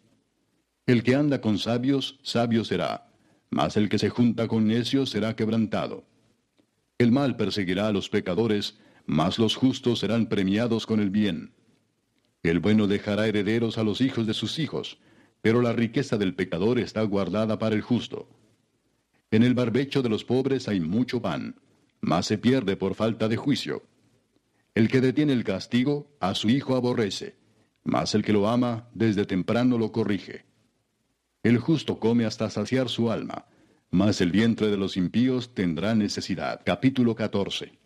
[0.86, 3.08] El que anda con sabios, sabio será,
[3.50, 6.04] mas el que se junta con necios será quebrantado.
[6.98, 11.54] El mal perseguirá a los pecadores, mas los justos serán premiados con el bien.
[12.42, 15.00] El bueno dejará herederos a los hijos de sus hijos,
[15.42, 18.30] pero la riqueza del pecador está guardada para el justo.
[19.32, 21.56] En el barbecho de los pobres hay mucho pan,
[22.02, 23.84] mas se pierde por falta de juicio.
[24.76, 27.36] El que detiene el castigo, a su hijo aborrece,
[27.84, 30.46] mas el que lo ama, desde temprano lo corrige.
[31.44, 33.46] El justo come hasta saciar su alma,
[33.92, 36.62] mas el vientre de los impíos tendrá necesidad.
[36.66, 37.83] Capítulo 14.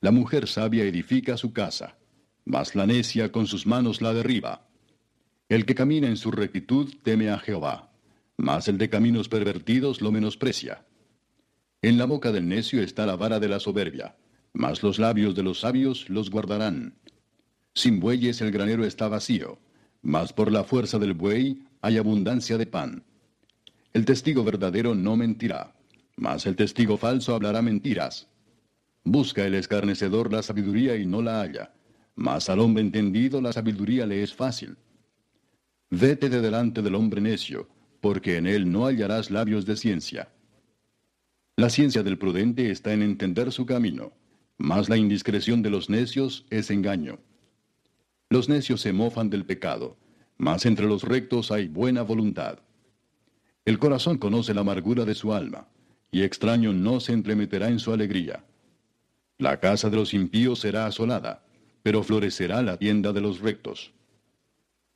[0.00, 1.96] La mujer sabia edifica su casa,
[2.44, 4.68] mas la necia con sus manos la derriba.
[5.48, 7.90] El que camina en su rectitud teme a Jehová,
[8.36, 10.86] mas el de caminos pervertidos lo menosprecia.
[11.82, 14.16] En la boca del necio está la vara de la soberbia,
[14.52, 16.94] mas los labios de los sabios los guardarán.
[17.74, 19.58] Sin bueyes el granero está vacío,
[20.02, 23.04] mas por la fuerza del buey hay abundancia de pan.
[23.92, 25.74] El testigo verdadero no mentirá,
[26.16, 28.28] mas el testigo falso hablará mentiras.
[29.10, 31.72] Busca el escarnecedor la sabiduría y no la halla,
[32.14, 34.76] mas al hombre entendido la sabiduría le es fácil.
[35.88, 37.70] Vete de delante del hombre necio,
[38.02, 40.28] porque en él no hallarás labios de ciencia.
[41.56, 44.12] La ciencia del prudente está en entender su camino,
[44.58, 47.18] mas la indiscreción de los necios es engaño.
[48.28, 49.96] Los necios se mofan del pecado,
[50.36, 52.58] mas entre los rectos hay buena voluntad.
[53.64, 55.66] El corazón conoce la amargura de su alma,
[56.10, 58.44] y extraño no se entremeterá en su alegría.
[59.38, 61.44] La casa de los impíos será asolada,
[61.84, 63.92] pero florecerá la tienda de los rectos.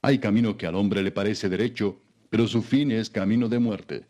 [0.03, 4.05] Hay camino que al hombre le parece derecho, pero su fin es camino de muerte.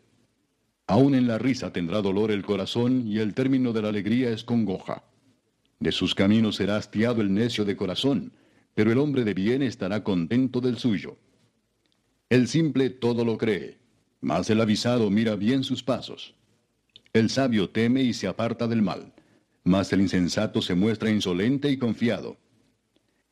[0.87, 4.43] Aún en la risa tendrá dolor el corazón y el término de la alegría es
[4.43, 5.03] congoja.
[5.79, 8.31] De sus caminos será hastiado el necio de corazón,
[8.73, 11.15] pero el hombre de bien estará contento del suyo.
[12.29, 13.77] El simple todo lo cree,
[14.19, 16.33] mas el avisado mira bien sus pasos.
[17.13, 19.12] El sabio teme y se aparta del mal,
[19.63, 22.37] mas el insensato se muestra insolente y confiado.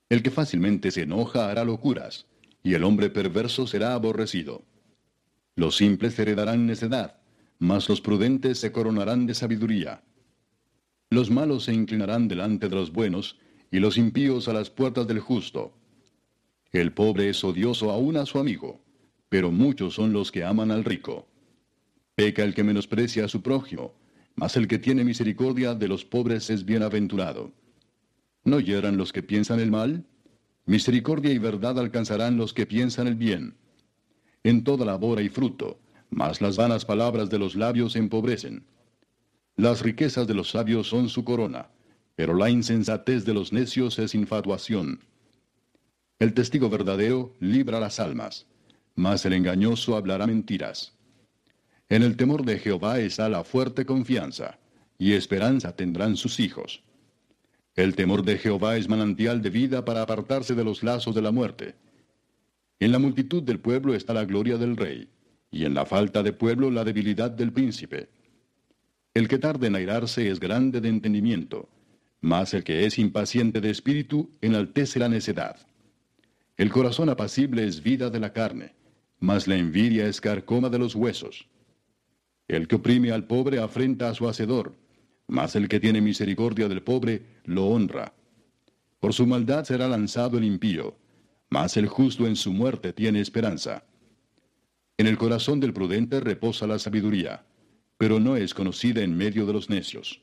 [0.10, 2.28] El que fácilmente se enoja hará locuras,
[2.64, 4.64] y el hombre perverso será aborrecido.
[5.56, 7.20] Los simples heredarán necedad,
[7.60, 10.04] mas los prudentes se coronarán de sabiduría.
[11.10, 13.38] Los malos se inclinarán delante de los buenos,
[13.72, 15.74] y los impíos a las puertas del justo.
[16.72, 18.82] El pobre es odioso aún a su amigo,
[19.30, 21.28] pero muchos son los que aman al rico.
[22.16, 23.94] Peca el que menosprecia a su prójimo,
[24.42, 27.52] mas el que tiene misericordia de los pobres es bienaventurado.
[28.44, 30.04] ¿No hieran los que piensan el mal?
[30.66, 33.54] Misericordia y verdad alcanzarán los que piensan el bien.
[34.44, 35.80] En toda labor hay fruto,
[36.10, 38.66] mas las vanas palabras de los labios empobrecen.
[39.58, 41.70] Las riquezas de los sabios son su corona,
[42.16, 45.02] pero la insensatez de los necios es infatuación.
[46.18, 48.48] El testigo verdadero libra las almas,
[48.96, 50.98] mas el engañoso hablará mentiras.
[51.92, 54.58] En el temor de Jehová está la fuerte confianza,
[54.98, 56.82] y esperanza tendrán sus hijos.
[57.76, 61.34] El temor de Jehová es manantial de vida para apartarse de los lazos de la
[61.34, 61.76] muerte.
[62.80, 65.10] En la multitud del pueblo está la gloria del rey,
[65.52, 68.08] y en la falta de pueblo la debilidad del príncipe.
[69.14, 71.68] El que tarde en airarse es grande de entendimiento,
[72.22, 75.58] mas el que es impaciente de espíritu enaltece la necedad.
[76.56, 78.76] El corazón apacible es vida de la carne,
[79.20, 81.51] mas la envidia es carcoma de los huesos.
[82.52, 84.76] El que oprime al pobre afrenta a su hacedor,
[85.26, 88.14] mas el que tiene misericordia del pobre lo honra.
[89.00, 90.98] Por su maldad será lanzado el impío,
[91.50, 93.86] mas el justo en su muerte tiene esperanza.
[94.98, 97.46] En el corazón del prudente reposa la sabiduría,
[97.98, 100.22] pero no es conocida en medio de los necios.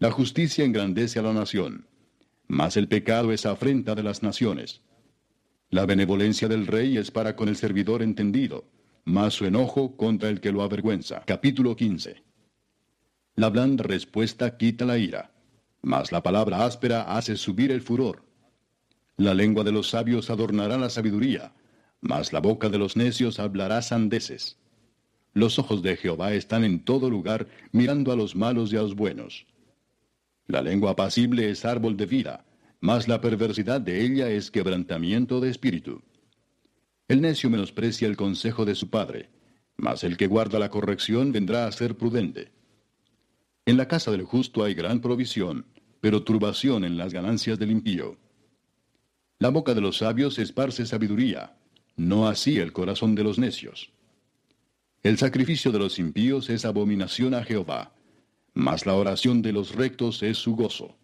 [0.00, 1.86] La justicia engrandece a la nación,
[2.48, 4.80] mas el pecado es afrenta de las naciones.
[5.70, 8.64] La benevolencia del rey es para con el servidor entendido,
[9.04, 11.22] mas su enojo contra el que lo avergüenza.
[11.26, 12.22] Capítulo 15.
[13.36, 15.30] La blanda respuesta quita la ira,
[15.82, 18.24] mas la palabra áspera hace subir el furor.
[19.16, 21.52] La lengua de los sabios adornará la sabiduría,
[22.00, 24.58] mas la boca de los necios hablará sandeces.
[25.34, 28.94] Los ojos de Jehová están en todo lugar, mirando a los malos y a los
[28.94, 29.46] buenos.
[30.46, 32.44] La lengua apacible es árbol de vida,
[32.80, 36.02] mas la perversidad de ella es quebrantamiento de espíritu.
[37.08, 39.30] El necio menosprecia el consejo de su padre,
[39.78, 42.52] mas el que guarda la corrección vendrá a ser prudente.
[43.64, 45.64] En la casa del justo hay gran provisión,
[46.00, 48.18] pero turbación en las ganancias del impío.
[49.38, 51.56] La boca de los sabios esparce sabiduría,
[51.96, 53.90] no así el corazón de los necios.
[55.02, 57.94] El sacrificio de los impíos es abominación a Jehová,
[58.52, 60.96] mas la oración de los rectos es su gozo.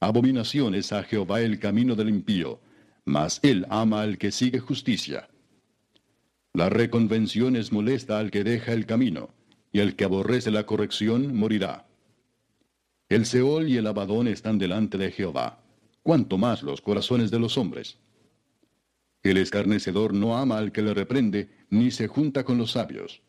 [0.00, 2.60] Abominación es a Jehová el camino del impío,
[3.06, 5.28] mas él ama al que sigue justicia.
[6.52, 9.30] La reconvención es molesta al que deja el camino,
[9.72, 11.86] y el que aborrece la corrección morirá.
[13.08, 15.62] El Seol y el Abadón están delante de Jehová,
[16.02, 17.98] cuanto más los corazones de los hombres.
[19.22, 23.22] El escarnecedor no ama al que le reprende, ni se junta con los sabios.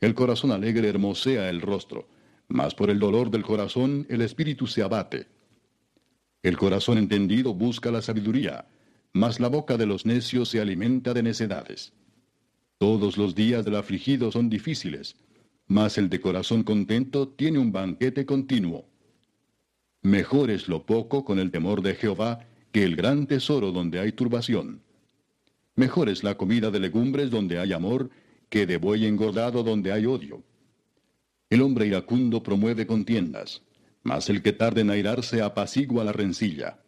[0.00, 2.08] El corazón alegre hermosea el rostro,
[2.48, 5.26] mas por el dolor del corazón el espíritu se abate.
[6.42, 8.66] El corazón entendido busca la sabiduría,
[9.12, 11.92] mas la boca de los necios se alimenta de necedades.
[12.78, 15.16] Todos los días del afligido son difíciles,
[15.66, 18.86] mas el de corazón contento tiene un banquete continuo.
[20.02, 24.12] Mejor es lo poco con el temor de Jehová que el gran tesoro donde hay
[24.12, 24.82] turbación.
[25.76, 28.10] Mejor es la comida de legumbres donde hay amor
[28.48, 30.42] que de buey engordado donde hay odio.
[31.48, 33.62] El hombre iracundo promueve contiendas,
[34.02, 36.81] mas el que tarde en airarse apacigua la rencilla.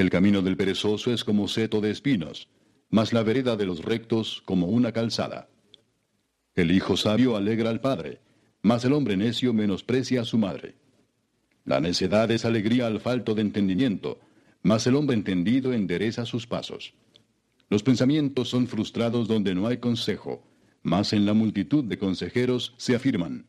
[0.00, 2.48] El camino del perezoso es como seto de espinos,
[2.88, 5.50] mas la vereda de los rectos como una calzada.
[6.54, 8.22] El hijo sabio alegra al padre,
[8.62, 10.76] mas el hombre necio menosprecia a su madre.
[11.66, 14.18] La necedad es alegría al falto de entendimiento,
[14.62, 16.94] mas el hombre entendido endereza sus pasos.
[17.68, 20.42] Los pensamientos son frustrados donde no hay consejo,
[20.82, 23.48] mas en la multitud de consejeros se afirman.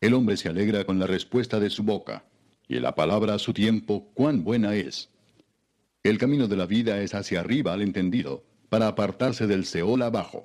[0.00, 2.24] El hombre se alegra con la respuesta de su boca,
[2.66, 5.13] y la palabra a su tiempo cuán buena es.
[6.04, 10.42] El camino de la vida es hacia arriba al entendido, para apartarse del Seol abajo.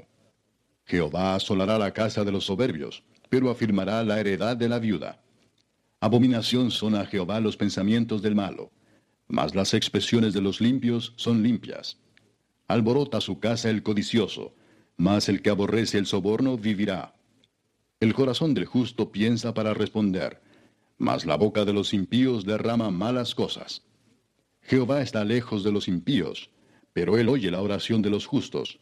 [0.86, 5.22] Jehová asolará la casa de los soberbios, pero afirmará la heredad de la viuda.
[6.00, 8.72] Abominación son a Jehová los pensamientos del malo,
[9.28, 11.98] mas las expresiones de los limpios son limpias.
[12.70, 14.56] Alborota su casa el codicioso,
[14.96, 17.16] mas el que aborrece el soborno vivirá.
[18.00, 20.42] El corazón del justo piensa para responder,
[20.98, 23.84] mas la boca de los impíos derrama malas cosas.
[24.70, 26.52] Jehová está lejos de los impíos,
[26.94, 28.78] pero él oye la oración de los justos.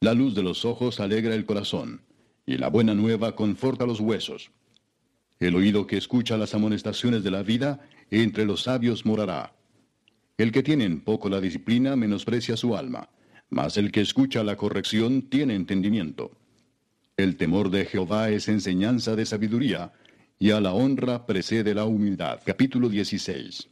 [0.00, 2.02] La luz de los ojos alegra el corazón,
[2.44, 4.50] y la buena nueva conforta los huesos.
[5.38, 7.80] El oído que escucha las amonestaciones de la vida,
[8.10, 9.54] entre los sabios morará.
[10.36, 13.08] El que tiene en poco la disciplina menosprecia su alma,
[13.48, 16.32] mas el que escucha la corrección tiene entendimiento.
[17.16, 19.94] El temor de Jehová es enseñanza de sabiduría,
[20.38, 22.40] y a la honra precede la humildad.
[22.44, 23.70] Capítulo 16.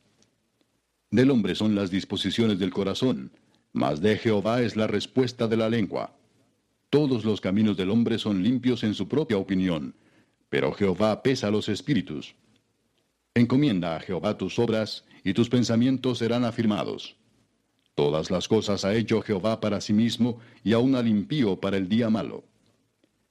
[1.11, 3.32] Del hombre son las disposiciones del corazón,
[3.72, 6.14] mas de Jehová es la respuesta de la lengua.
[6.90, 9.94] Todos los caminos del hombre son limpios en su propia opinión,
[10.48, 12.34] pero Jehová pesa los espíritus.
[13.34, 17.16] Encomienda a Jehová tus obras, y tus pensamientos serán afirmados.
[17.94, 21.88] Todas las cosas ha hecho Jehová para sí mismo, y aun al impío para el
[21.88, 22.44] día malo.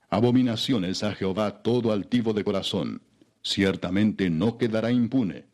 [0.09, 3.01] Abominaciones a Jehová todo altivo de corazón,
[3.43, 5.45] ciertamente no quedará impune.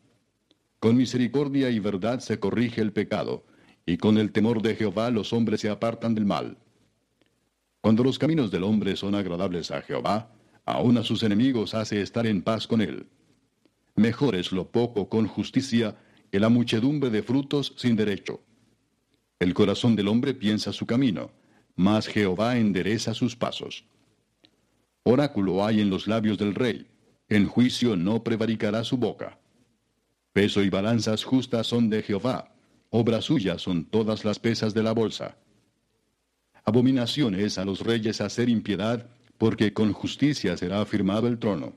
[0.84, 3.46] Con misericordia y verdad se corrige el pecado,
[3.86, 6.58] y con el temor de Jehová los hombres se apartan del mal.
[7.80, 10.30] Cuando los caminos del hombre son agradables a Jehová,
[10.66, 13.06] aun a sus enemigos hace estar en paz con él.
[13.96, 15.96] Mejor es lo poco con justicia
[16.30, 18.42] que la muchedumbre de frutos sin derecho.
[19.38, 21.30] El corazón del hombre piensa su camino,
[21.76, 23.86] mas Jehová endereza sus pasos.
[25.02, 26.86] Oráculo hay en los labios del rey,
[27.30, 29.38] en juicio no prevaricará su boca.
[30.34, 32.52] Peso y balanzas justas son de Jehová,
[32.90, 35.36] obra suya son todas las pesas de la bolsa.
[36.64, 39.06] Abominación es a los reyes hacer impiedad,
[39.38, 41.76] porque con justicia será afirmado el trono.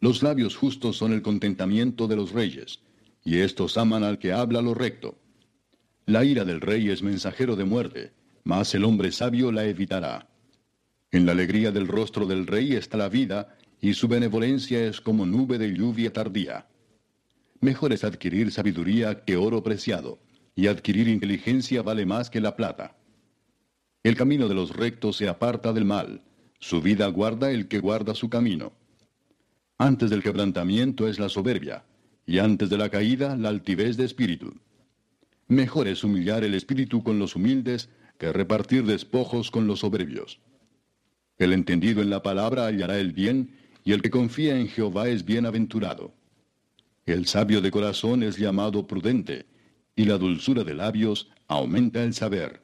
[0.00, 2.80] Los labios justos son el contentamiento de los reyes,
[3.24, 5.16] y éstos aman al que habla lo recto.
[6.06, 8.12] La ira del rey es mensajero de muerte,
[8.42, 10.28] mas el hombre sabio la evitará.
[11.12, 15.26] En la alegría del rostro del rey está la vida, y su benevolencia es como
[15.26, 16.66] nube de lluvia tardía.
[17.60, 20.18] Mejor es adquirir sabiduría que oro preciado,
[20.54, 22.96] y adquirir inteligencia vale más que la plata.
[24.02, 26.22] El camino de los rectos se aparta del mal,
[26.58, 28.72] su vida guarda el que guarda su camino.
[29.78, 31.84] Antes del quebrantamiento es la soberbia,
[32.26, 34.54] y antes de la caída la altivez de espíritu.
[35.48, 37.88] Mejor es humillar el espíritu con los humildes
[38.18, 40.40] que repartir despojos con los soberbios.
[41.38, 45.24] El entendido en la palabra hallará el bien, y el que confía en Jehová es
[45.24, 46.12] bienaventurado.
[47.10, 49.46] El sabio de corazón es llamado prudente,
[49.96, 52.62] y la dulzura de labios aumenta el saber.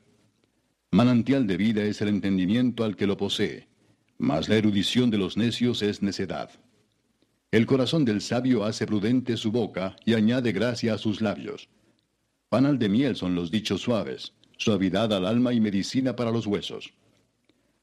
[0.92, 3.66] Manantial de vida es el entendimiento al que lo posee,
[4.18, 6.50] mas la erudición de los necios es necedad.
[7.50, 11.68] El corazón del sabio hace prudente su boca y añade gracia a sus labios.
[12.48, 16.94] Panal de miel son los dichos suaves, suavidad al alma y medicina para los huesos.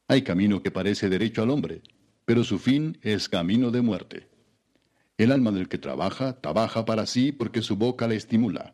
[0.08, 1.82] Hay camino que parece derecho al hombre,
[2.24, 4.33] pero su fin es camino de muerte.
[5.18, 8.74] El alma del que trabaja, trabaja para sí porque su boca le estimula.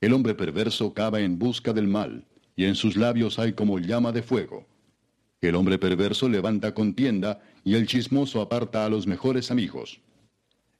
[0.00, 2.24] El hombre perverso cava en busca del mal,
[2.56, 4.66] y en sus labios hay como llama de fuego.
[5.42, 10.00] El hombre perverso levanta contienda, y el chismoso aparta a los mejores amigos.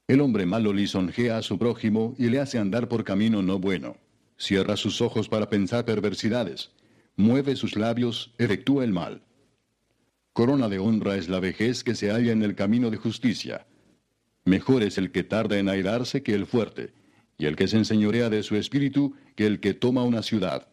[0.08, 3.96] El hombre malo lisonjea a su prójimo y le hace andar por camino no bueno.
[4.36, 6.70] Cierra sus ojos para pensar perversidades.
[7.16, 9.22] Mueve sus labios, efectúa el mal.
[10.32, 13.66] Corona de honra es la vejez que se halla en el camino de justicia.
[14.44, 16.92] Mejor es el que tarda en airarse que el fuerte,
[17.38, 20.68] y el que se enseñorea de su espíritu que el que toma una ciudad.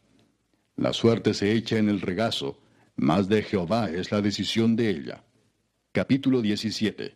[0.75, 2.61] La suerte se echa en el regazo,
[2.95, 5.23] mas de Jehová es la decisión de ella.
[5.91, 7.15] Capítulo 17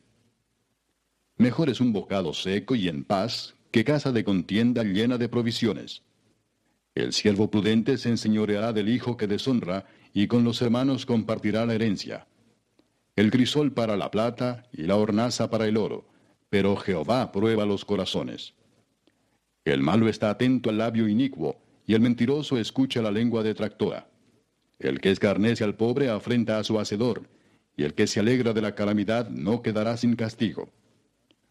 [1.38, 6.04] Mejor es un bocado seco y en paz que casa de contienda llena de provisiones.
[6.96, 11.74] El siervo prudente se enseñoreará del hijo que deshonra, y con los hermanos compartirá la
[11.74, 12.28] herencia.
[13.16, 16.06] El crisol para la plata y la hornaza para el oro,
[16.54, 18.54] pero Jehová prueba los corazones.
[19.66, 24.08] El malo está atento al labio inicuo, y el mentiroso escucha la lengua detractora.
[24.78, 27.28] El que escarnece al pobre afrenta a su hacedor,
[27.76, 30.70] y el que se alegra de la calamidad no quedará sin castigo.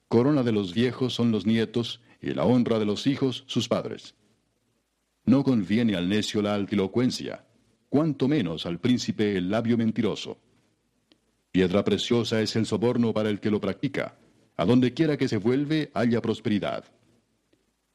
[0.06, 4.14] Corona de los viejos son los nietos, y la honra de los hijos sus padres.
[5.24, 7.44] No conviene al necio la altilocuencia,
[7.88, 10.38] cuanto menos al príncipe el labio mentiroso.
[11.50, 14.16] Piedra preciosa es el soborno para el que lo practica,
[14.56, 16.84] a donde quiera que se vuelve haya prosperidad.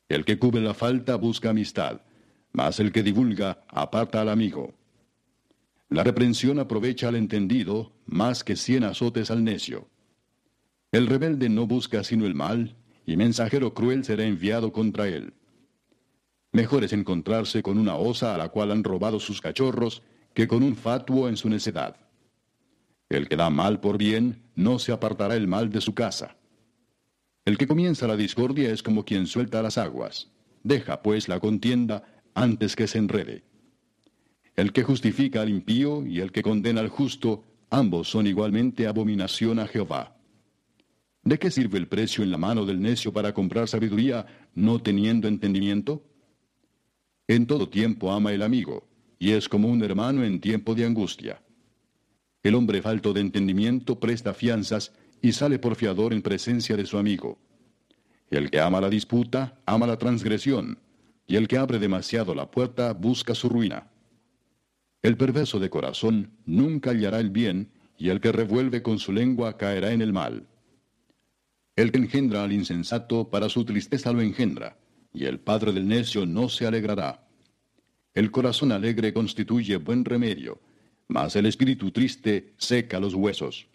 [0.10, 2.02] El que cubre la falta busca amistad,
[2.54, 4.74] mas el que divulga aparta al amigo.
[5.90, 9.88] La reprensión aprovecha al entendido más que cien azotes al necio.
[10.92, 15.34] El rebelde no busca sino el mal, y mensajero cruel será enviado contra él.
[16.52, 20.02] Mejor es encontrarse con una osa a la cual han robado sus cachorros
[20.34, 21.98] que con un fatuo en su necedad.
[23.10, 26.36] El que da mal por bien, no se apartará el mal de su casa.
[27.48, 30.30] El que comienza la discordia es como quien suelta las aguas.
[30.64, 33.46] Deja pues la contienda antes que se enrede.
[34.58, 39.60] El que justifica al impío y el que condena al justo, ambos son igualmente abominación
[39.60, 40.18] a Jehová.
[41.24, 45.30] ¿De qué sirve el precio en la mano del necio para comprar sabiduría no teniendo
[45.30, 46.04] entendimiento?
[47.30, 48.90] En todo tiempo ama el amigo,
[49.20, 51.42] y es como un hermano en tiempo de angustia.
[52.44, 54.92] El hombre falto de entendimiento presta fianzas
[55.22, 57.38] y sale por fiador en presencia de su amigo.
[58.30, 60.80] El que ama la disputa, ama la transgresión,
[61.26, 63.90] y el que abre demasiado la puerta busca su ruina.
[65.02, 69.58] El perverso de corazón nunca hallará el bien, y el que revuelve con su lengua
[69.58, 70.48] caerá en el mal.
[71.76, 74.78] El que engendra al insensato para su tristeza lo engendra,
[75.14, 77.28] y el padre del necio no se alegrará.
[78.14, 80.60] El corazón alegre constituye buen remedio,
[81.08, 83.68] mas el espíritu triste seca los huesos.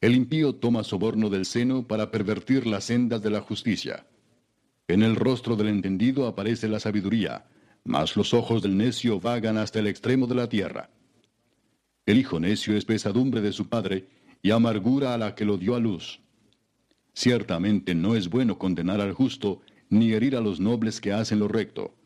[0.00, 4.06] El impío toma soborno del seno para pervertir las sendas de la justicia.
[4.88, 7.46] En el rostro del entendido aparece la sabiduría,
[7.84, 10.90] mas los ojos del necio vagan hasta el extremo de la tierra.
[12.04, 14.08] El hijo necio es pesadumbre de su padre,
[14.42, 16.20] y amargura a la que lo dio a luz.
[17.14, 21.48] Ciertamente no es bueno condenar al justo, ni herir a los nobles que hacen lo
[21.48, 21.96] recto.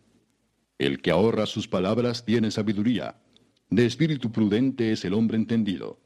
[0.78, 3.20] El que ahorra sus palabras tiene sabiduría.
[3.68, 5.99] De espíritu prudente es el hombre entendido.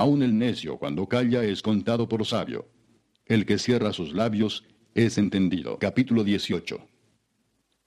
[0.00, 2.68] Aun el necio cuando calla es contado por sabio.
[3.26, 5.76] El que cierra sus labios es entendido.
[5.80, 6.78] Capítulo 18.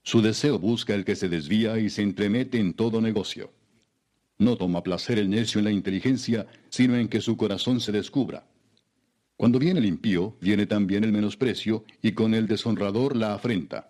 [0.04, 3.54] Su deseo busca el que se desvía y se entremete en todo negocio.
[4.38, 8.46] No toma placer el necio en la inteligencia, sino en que su corazón se descubra.
[9.38, 13.90] Cuando viene el impío, viene también el menosprecio, y con el deshonrador la afrenta.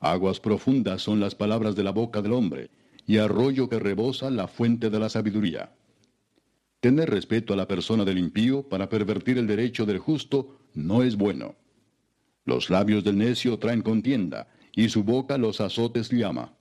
[0.00, 2.70] Aguas profundas son las palabras de la boca del hombre,
[3.06, 5.72] y arroyo que rebosa la fuente de la sabiduría.
[6.80, 11.16] Tener respeto a la persona del impío para pervertir el derecho del justo no es
[11.16, 11.56] bueno.
[12.46, 16.54] Los labios del necio traen contienda, y su boca los azotes llama.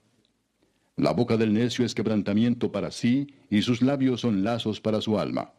[0.97, 5.17] La boca del necio es quebrantamiento para sí, y sus labios son lazos para su
[5.17, 5.53] alma.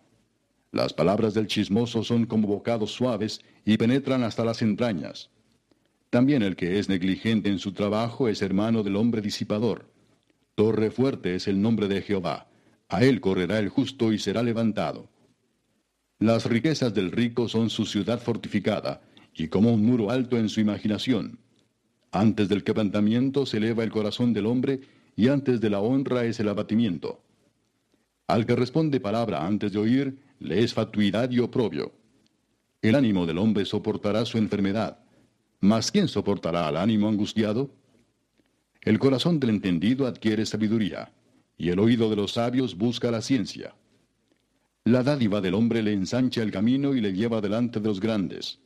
[0.73, 5.31] Las palabras del chismoso son como bocados suaves y penetran hasta las entrañas.
[6.11, 9.91] También el que es negligente en su trabajo es hermano del hombre disipador.
[10.55, 12.50] Torre fuerte es el nombre de Jehová.
[12.91, 15.09] A él correrá el justo y será levantado.
[16.19, 19.01] Las riquezas del rico son su ciudad fortificada,
[19.33, 21.39] y como un muro alto en su imaginación.
[22.11, 24.81] Antes del quebrantamiento se eleva el corazón del hombre,
[25.17, 27.23] y antes de la honra es el abatimiento.
[28.27, 31.93] Al que responde palabra antes de oír, le es fatuidad y oprobio.
[32.83, 34.99] El ánimo del hombre soportará su enfermedad,
[35.61, 37.71] mas ¿quién soportará al ánimo angustiado?
[38.83, 41.13] El corazón del entendido adquiere sabiduría,
[41.61, 43.75] y el oído de los sabios busca la ciencia.
[44.85, 48.61] La dádiva del hombre le ensancha el camino y le lleva delante de los grandes.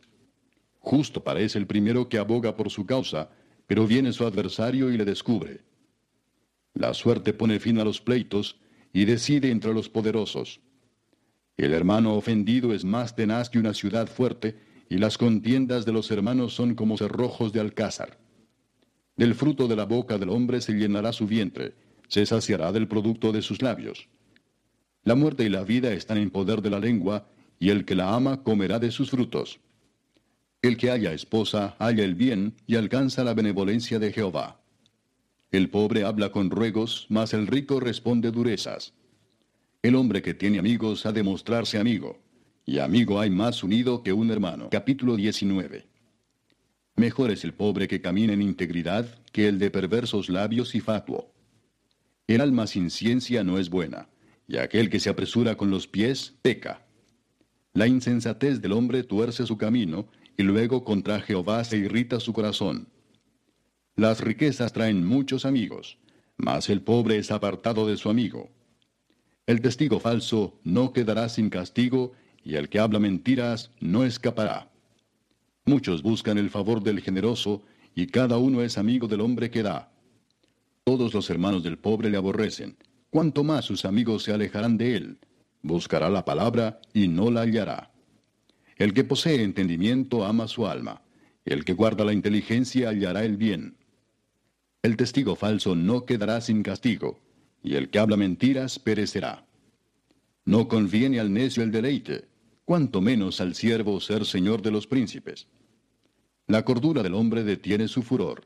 [0.78, 3.30] Justo parece el primero que aboga por su causa,
[3.66, 5.62] pero viene su adversario y le descubre.
[6.72, 8.60] La suerte pone fin a los pleitos
[8.92, 10.60] y decide entre los poderosos.
[11.56, 14.56] El hermano ofendido es más tenaz que una ciudad fuerte,
[14.88, 18.20] y las contiendas de los hermanos son como cerrojos de alcázar.
[19.16, 21.74] Del fruto de la boca del hombre se llenará su vientre,
[22.08, 24.08] se saciará del producto de sus labios.
[25.02, 27.28] La muerte y la vida están en poder de la lengua,
[27.58, 29.60] y el que la ama comerá de sus frutos.
[30.62, 34.60] El que haya esposa halla el bien y alcanza la benevolencia de Jehová.
[35.52, 38.94] El pobre habla con ruegos, mas el rico responde durezas.
[39.82, 42.18] El hombre que tiene amigos ha de mostrarse amigo,
[42.64, 44.70] y amigo hay más unido que un hermano.
[44.70, 45.86] Capítulo 19.
[46.96, 51.33] Mejor es el pobre que camina en integridad que el de perversos labios y fatuo.
[52.26, 54.08] El alma sin ciencia no es buena,
[54.48, 56.86] y aquel que se apresura con los pies peca.
[57.74, 60.06] La insensatez del hombre tuerce su camino,
[60.36, 62.88] y luego contra Jehová se irrita su corazón.
[63.94, 65.98] Las riquezas traen muchos amigos,
[66.36, 68.50] mas el pobre es apartado de su amigo.
[69.46, 72.12] El testigo falso no quedará sin castigo,
[72.42, 74.70] y el que habla mentiras no escapará.
[75.66, 77.62] Muchos buscan el favor del generoso,
[77.94, 79.93] y cada uno es amigo del hombre que da.
[80.84, 82.76] Todos los hermanos del pobre le aborrecen,
[83.08, 85.18] cuanto más sus amigos se alejarán de él.
[85.62, 87.90] Buscará la palabra y no la hallará.
[88.76, 91.00] El que posee entendimiento ama su alma,
[91.46, 93.78] el que guarda la inteligencia hallará el bien.
[94.82, 97.18] El testigo falso no quedará sin castigo,
[97.62, 99.46] y el que habla mentiras perecerá.
[100.44, 102.26] No conviene al necio el deleite,
[102.66, 105.46] cuanto menos al siervo ser señor de los príncipes.
[106.46, 108.44] La cordura del hombre detiene su furor,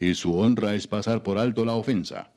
[0.00, 2.32] y su honra es pasar por alto la ofensa.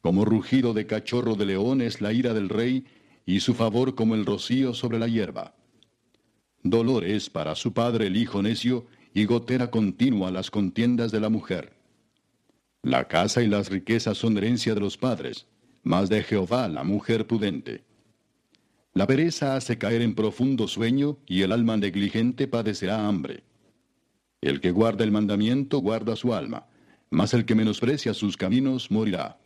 [0.00, 2.86] Como rugido de cachorro de león es la ira del rey,
[3.26, 5.54] y su favor como el rocío sobre la hierba.
[6.62, 11.28] Dolor es para su padre el hijo necio, y gotera continua las contiendas de la
[11.28, 11.74] mujer.
[12.82, 15.46] La casa y las riquezas son herencia de los padres,
[15.82, 17.84] mas de Jehová la mujer prudente.
[18.94, 23.42] La pereza hace caer en profundo sueño, y el alma negligente padecerá hambre.
[24.40, 26.67] El que guarda el mandamiento guarda su alma,
[27.10, 29.38] mas el que menosprecia sus caminos morirá.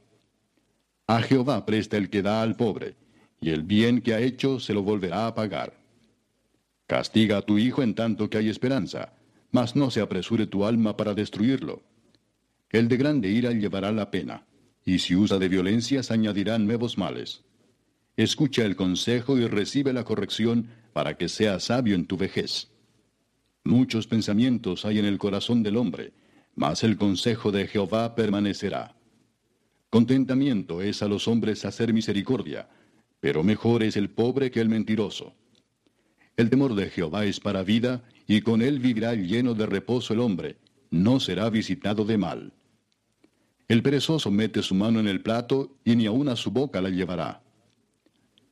[1.06, 2.96] A Jehová presta el que da al pobre,
[3.40, 5.76] y el bien que ha hecho se lo volverá a pagar.
[6.86, 9.12] Castiga a tu hijo en tanto que hay esperanza,
[9.50, 11.82] mas no se apresure tu alma para destruirlo.
[12.70, 14.46] El de grande ira llevará la pena,
[14.84, 17.44] y si usa de violencias añadirá nuevos males.
[18.16, 22.68] Escucha el consejo y recibe la corrección para que seas sabio en tu vejez.
[23.64, 26.12] Muchos pensamientos hay en el corazón del hombre,
[26.54, 28.94] mas el consejo de Jehová permanecerá.
[29.90, 32.68] Contentamiento es a los hombres hacer misericordia,
[33.20, 35.34] pero mejor es el pobre que el mentiroso.
[36.36, 40.20] El temor de Jehová es para vida, y con él vivirá lleno de reposo el
[40.20, 40.56] hombre,
[40.90, 42.52] no será visitado de mal.
[43.68, 46.90] El perezoso mete su mano en el plato y ni aun a su boca la
[46.90, 47.42] llevará.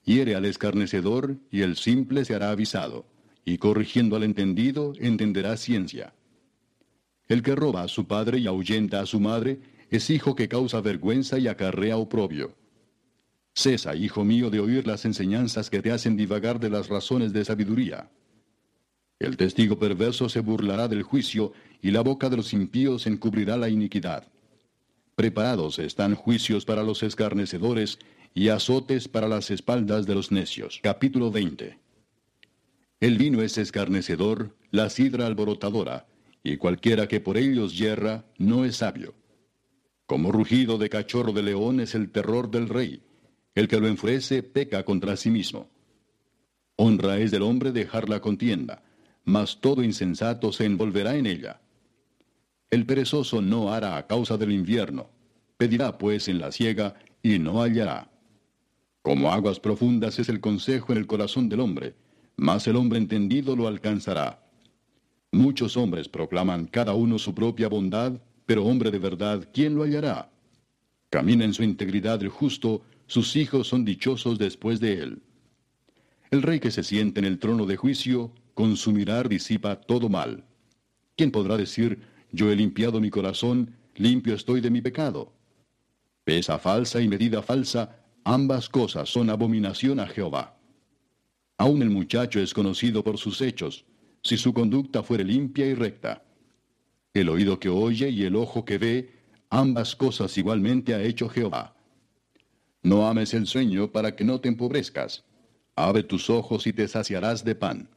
[0.04, 3.06] Hiere al escarnecedor y el simple se hará avisado,
[3.44, 6.14] y corrigiendo al entendido entenderá ciencia.
[7.30, 10.80] El que roba a su padre y ahuyenta a su madre es hijo que causa
[10.80, 12.56] vergüenza y acarrea oprobio.
[13.54, 17.44] Cesa, hijo mío, de oír las enseñanzas que te hacen divagar de las razones de
[17.44, 18.10] sabiduría.
[19.20, 23.68] El testigo perverso se burlará del juicio, y la boca de los impíos encubrirá la
[23.68, 24.26] iniquidad.
[25.14, 28.00] Preparados están juicios para los escarnecedores
[28.34, 30.80] y azotes para las espaldas de los necios.
[30.82, 31.78] Capítulo 20.
[32.98, 36.09] El vino es escarnecedor, la sidra alborotadora,
[36.42, 39.14] y cualquiera que por ellos yerra no es sabio.
[40.06, 43.02] Como rugido de cachorro de león es el terror del rey.
[43.54, 45.68] El que lo enfurece peca contra sí mismo.
[46.76, 48.82] Honra es del hombre dejar la contienda,
[49.24, 51.60] mas todo insensato se envolverá en ella.
[52.70, 55.10] El perezoso no hará a causa del invierno.
[55.56, 58.10] Pedirá pues en la siega y no hallará.
[59.02, 61.94] Como aguas profundas es el consejo en el corazón del hombre,
[62.36, 64.49] mas el hombre entendido lo alcanzará.
[65.32, 70.30] Muchos hombres proclaman cada uno su propia bondad, pero hombre de verdad, ¿quién lo hallará?
[71.08, 75.22] Camina en su integridad el justo, sus hijos son dichosos después de él.
[76.30, 80.08] El rey que se siente en el trono de juicio, con su mirar disipa todo
[80.08, 80.44] mal.
[81.16, 82.00] ¿Quién podrá decir,
[82.32, 85.32] yo he limpiado mi corazón, limpio estoy de mi pecado.
[86.24, 90.56] Pesa falsa y medida falsa, ambas cosas son abominación a Jehová.
[91.56, 93.84] Aun el muchacho es conocido por sus hechos,
[94.22, 96.22] si su conducta fuere limpia y recta.
[97.14, 99.14] El oído que oye y el ojo que ve,
[99.50, 101.74] ambas cosas igualmente ha hecho Jehová.
[102.82, 105.24] No ames el sueño para que no te empobrezcas.
[105.74, 107.88] Abre tus ojos y te saciarás de pan.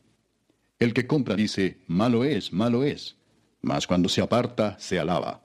[0.80, 3.18] El que compra dice, malo es, malo es
[3.64, 5.42] mas cuando se aparta se alaba.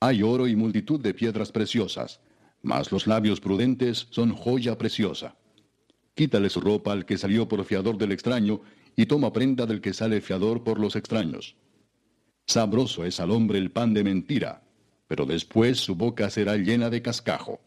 [0.00, 2.20] Hay oro y multitud de piedras preciosas,
[2.62, 5.36] mas los labios prudentes son joya preciosa.
[6.14, 8.60] Quítale su ropa al que salió por fiador del extraño,
[8.96, 11.56] y toma prenda del que sale fiador por los extraños.
[12.46, 14.62] Sabroso es al hombre el pan de mentira,
[15.08, 17.60] pero después su boca será llena de cascajo.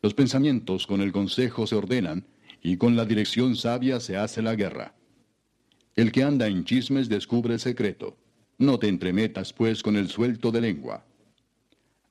[0.00, 2.26] Los pensamientos con el consejo se ordenan,
[2.62, 4.94] y con la dirección sabia se hace la guerra.
[5.96, 8.16] El que anda en chismes descubre el secreto
[8.62, 11.04] no te entremetas, pues, con el suelto de lengua.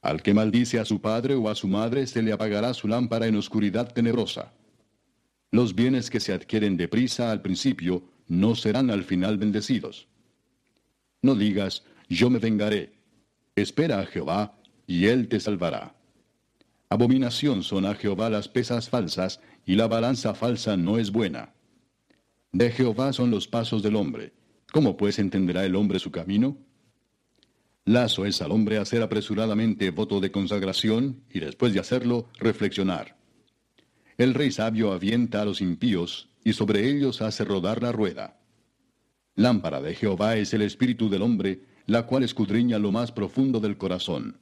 [0.01, 3.27] Al que maldice a su padre o a su madre se le apagará su lámpara
[3.27, 4.51] en oscuridad tenebrosa.
[5.51, 10.07] Los bienes que se adquieren deprisa al principio no serán al final bendecidos.
[11.21, 12.93] No digas, yo me vengaré.
[13.55, 15.95] Espera a Jehová, y él te salvará.
[16.89, 21.53] Abominación son a Jehová las pesas falsas, y la balanza falsa no es buena.
[22.51, 24.33] De Jehová son los pasos del hombre
[24.71, 26.57] ¿Cómo pues entenderá el hombre su camino?
[27.83, 33.17] Lazo es al hombre hacer apresuradamente voto de consagración y después de hacerlo reflexionar.
[34.17, 38.39] El rey sabio avienta a los impíos y sobre ellos hace rodar la rueda.
[39.35, 43.77] Lámpara de Jehová es el espíritu del hombre, la cual escudriña lo más profundo del
[43.77, 44.39] corazón.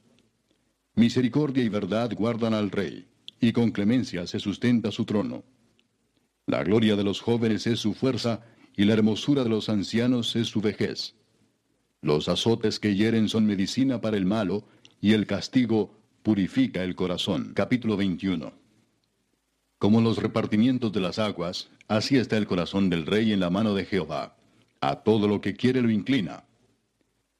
[0.94, 3.08] Misericordia y verdad guardan al rey,
[3.40, 5.44] y con clemencia se sustenta su trono.
[6.46, 8.42] La gloria de los jóvenes es su fuerza,
[8.76, 11.14] y la hermosura de los ancianos es su vejez.
[12.02, 14.64] Los azotes que hieren son medicina para el malo,
[15.00, 17.52] y el castigo purifica el corazón.
[17.54, 18.59] Capítulo 21.
[19.80, 23.72] Como los repartimientos de las aguas, así está el corazón del rey en la mano
[23.72, 24.36] de Jehová.
[24.82, 26.44] A todo lo que quiere lo inclina.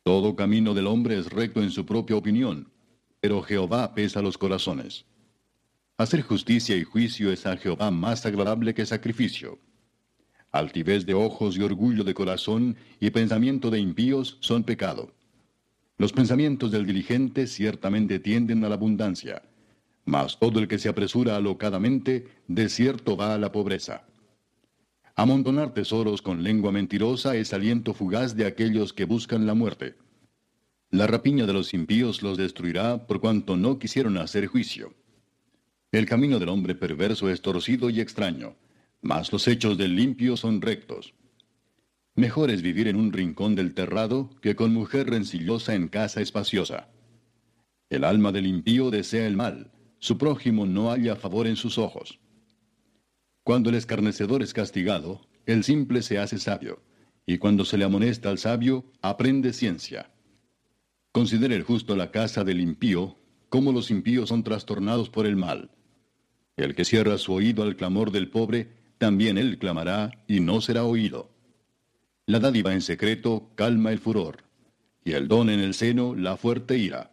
[0.04, 2.72] Todo camino del hombre es recto en su propia opinión,
[3.20, 5.04] pero Jehová pesa los corazones.
[5.98, 9.58] Hacer justicia y juicio es a Jehová más agradable que sacrificio.
[10.50, 15.12] Altivez de ojos y orgullo de corazón y pensamiento de impíos son pecado.
[15.98, 19.42] Los pensamientos del diligente ciertamente tienden a la abundancia,
[20.04, 24.06] mas todo el que se apresura alocadamente, de cierto va a la pobreza.
[25.14, 29.96] Amontonar tesoros con lengua mentirosa es aliento fugaz de aquellos que buscan la muerte.
[30.90, 34.94] La rapiña de los impíos los destruirá por cuanto no quisieron hacer juicio.
[35.92, 38.56] El camino del hombre perverso es torcido y extraño,
[39.02, 41.14] mas los hechos del limpio son rectos.
[42.14, 46.88] Mejor es vivir en un rincón del terrado que con mujer rencillosa en casa espaciosa.
[47.88, 52.18] El alma del impío desea el mal, su prójimo no halla favor en sus ojos.
[53.44, 56.82] Cuando el escarnecedor es castigado, el simple se hace sabio,
[57.26, 60.10] y cuando se le amonesta al sabio, aprende ciencia.
[61.12, 63.16] Considere el justo la casa del impío,
[63.48, 65.70] como los impíos son trastornados por el mal.
[66.56, 70.84] El que cierra su oído al clamor del pobre, también él clamará y no será
[70.84, 71.30] oído.
[72.26, 74.44] La dádiva en secreto calma el furor,
[75.04, 77.12] y el don en el seno la fuerte ira.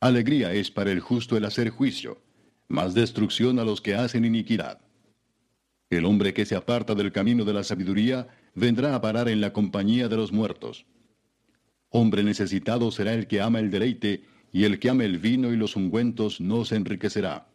[0.00, 2.22] Alegría es para el justo el hacer juicio,
[2.68, 4.80] mas destrucción a los que hacen iniquidad.
[5.90, 9.52] El hombre que se aparta del camino de la sabiduría vendrá a parar en la
[9.52, 10.86] compañía de los muertos.
[11.90, 15.56] Hombre necesitado será el que ama el deleite, y el que ama el vino y
[15.56, 17.48] los ungüentos no se enriquecerá.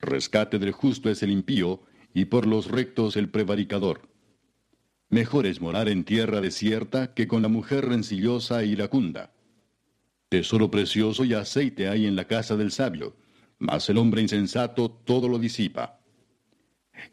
[0.00, 1.82] Rescate del justo es el impío,
[2.12, 4.08] y por los rectos el prevaricador.
[5.08, 9.33] Mejor es morar en tierra desierta que con la mujer rencillosa e iracunda.
[10.34, 13.14] Tesoro precioso y aceite hay en la casa del sabio,
[13.60, 16.00] mas el hombre insensato todo lo disipa.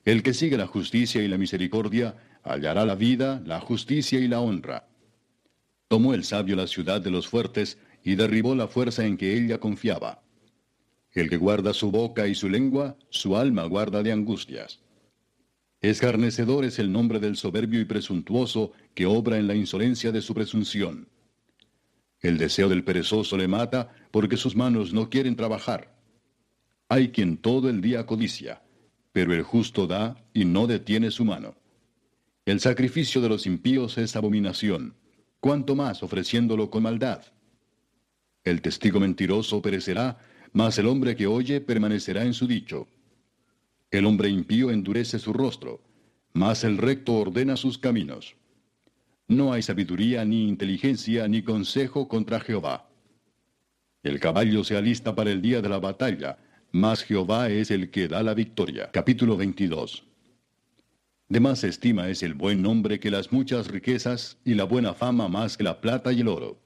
[0.03, 4.39] El que sigue la justicia y la misericordia hallará la vida, la justicia y la
[4.39, 4.88] honra.
[5.88, 9.59] Tomó el sabio la ciudad de los fuertes y derribó la fuerza en que ella
[9.59, 10.24] confiaba.
[11.11, 14.80] El que guarda su boca y su lengua, su alma guarda de angustias.
[15.80, 20.34] Escarnecedor es el nombre del soberbio y presuntuoso que obra en la insolencia de su
[20.34, 21.07] presunción.
[22.22, 25.95] El deseo del perezoso le mata porque sus manos no quieren trabajar.
[26.88, 28.61] Hay quien todo el día codicia,
[29.11, 31.55] pero el justo da y no detiene su mano.
[32.45, 34.95] El sacrificio de los impíos es abominación,
[35.39, 37.24] cuanto más ofreciéndolo con maldad.
[38.43, 40.19] El testigo mentiroso perecerá,
[40.53, 42.88] mas el hombre que oye permanecerá en su dicho.
[43.89, 45.82] El hombre impío endurece su rostro,
[46.34, 48.36] mas el recto ordena sus caminos.
[49.32, 52.89] No hay sabiduría, ni inteligencia, ni consejo contra Jehová.
[54.03, 56.38] El caballo se alista para el día de la batalla,
[56.73, 58.91] mas Jehová es el que da la victoria.
[58.91, 60.03] Capítulo 22.
[61.29, 65.29] De más estima es el buen nombre que las muchas riquezas, y la buena fama
[65.29, 66.59] más que la plata y el oro.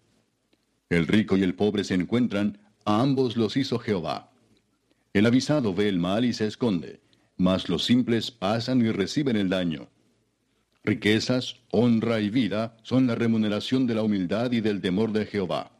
[0.89, 4.31] El rico y el pobre se encuentran, a ambos los hizo Jehová.
[5.13, 6.99] El avisado ve el mal y se esconde,
[7.37, 9.87] mas los simples pasan y reciben el daño.
[10.85, 15.71] Riquezas, honra y vida son la remuneración de la humildad y del temor de Jehová.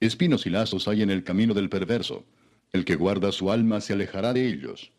[0.00, 2.26] Espinos y lazos hay en el camino del perverso.
[2.70, 4.92] El que guarda su alma se alejará de ellos.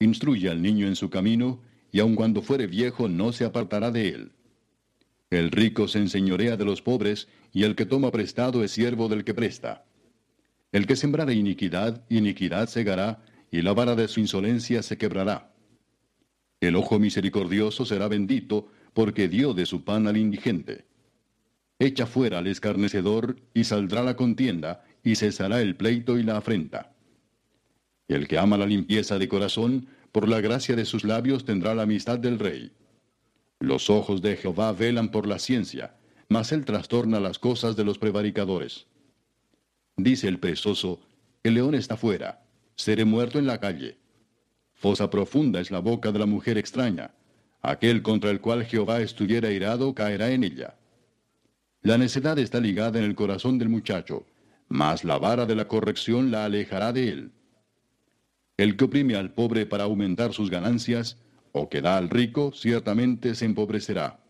[0.00, 1.62] Instruye al niño en su camino,
[1.92, 4.32] y aun cuando fuere viejo no se apartará de él.
[5.30, 9.22] El rico se enseñorea de los pobres, y el que toma prestado es siervo del
[9.22, 9.84] que presta.
[10.72, 13.22] El que sembrara iniquidad, iniquidad segará,
[13.52, 15.53] y la vara de su insolencia se quebrará.
[16.64, 20.86] El ojo misericordioso será bendito, porque dio de su pan al indigente.
[21.78, 26.94] Echa fuera al escarnecedor, y saldrá la contienda, y cesará el pleito y la afrenta.
[28.08, 31.82] El que ama la limpieza de corazón, por la gracia de sus labios tendrá la
[31.82, 32.72] amistad del rey.
[33.60, 35.96] Los ojos de Jehová velan por la ciencia,
[36.30, 38.86] mas él trastorna las cosas de los prevaricadores.
[39.98, 41.00] Dice el perezoso,
[41.42, 43.98] el león está fuera, seré muerto en la calle.
[44.84, 47.14] Fosa profunda es la boca de la mujer extraña.
[47.62, 50.76] Aquel contra el cual Jehová estuviera irado caerá en ella.
[51.80, 54.26] La necedad está ligada en el corazón del muchacho,
[54.68, 57.32] mas la vara de la corrección la alejará de él.
[58.58, 61.16] El que oprime al pobre para aumentar sus ganancias,
[61.52, 64.20] o que da al rico, ciertamente se empobrecerá.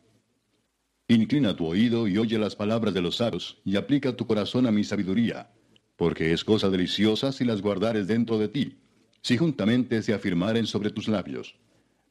[1.08, 4.70] Inclina tu oído y oye las palabras de los sabios, y aplica tu corazón a
[4.70, 5.50] mi sabiduría
[5.96, 8.78] porque es cosa deliciosa si las guardares dentro de ti,
[9.24, 11.56] si juntamente se afirmaren sobre tus labios.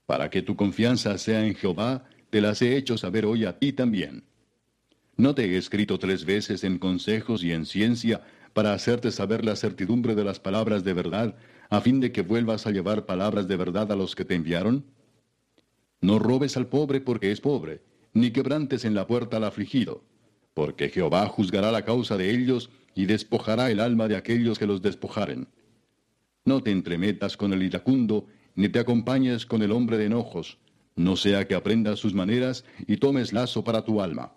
[0.08, 3.72] Para que tu confianza sea en Jehová, te las he hecho saber hoy a ti
[3.72, 4.24] también.
[5.16, 9.56] No te he escrito tres veces en consejos y en ciencia para hacerte saber la
[9.56, 11.36] certidumbre de las palabras de verdad,
[11.70, 14.84] a fin de que vuelvas a llevar palabras de verdad a los que te enviaron?
[16.02, 17.84] No robes al pobre porque es pobre,
[18.14, 20.04] ni quebrantes en la puerta al afligido,
[20.56, 24.82] porque Jehová juzgará la causa de ellos y despojará el alma de aquellos que los
[24.82, 25.48] despojaren.
[26.46, 30.58] No te entremetas con el iracundo, ni te acompañes con el hombre de enojos,
[30.96, 34.34] no sea que aprendas sus maneras y tomes lazo para tu alma.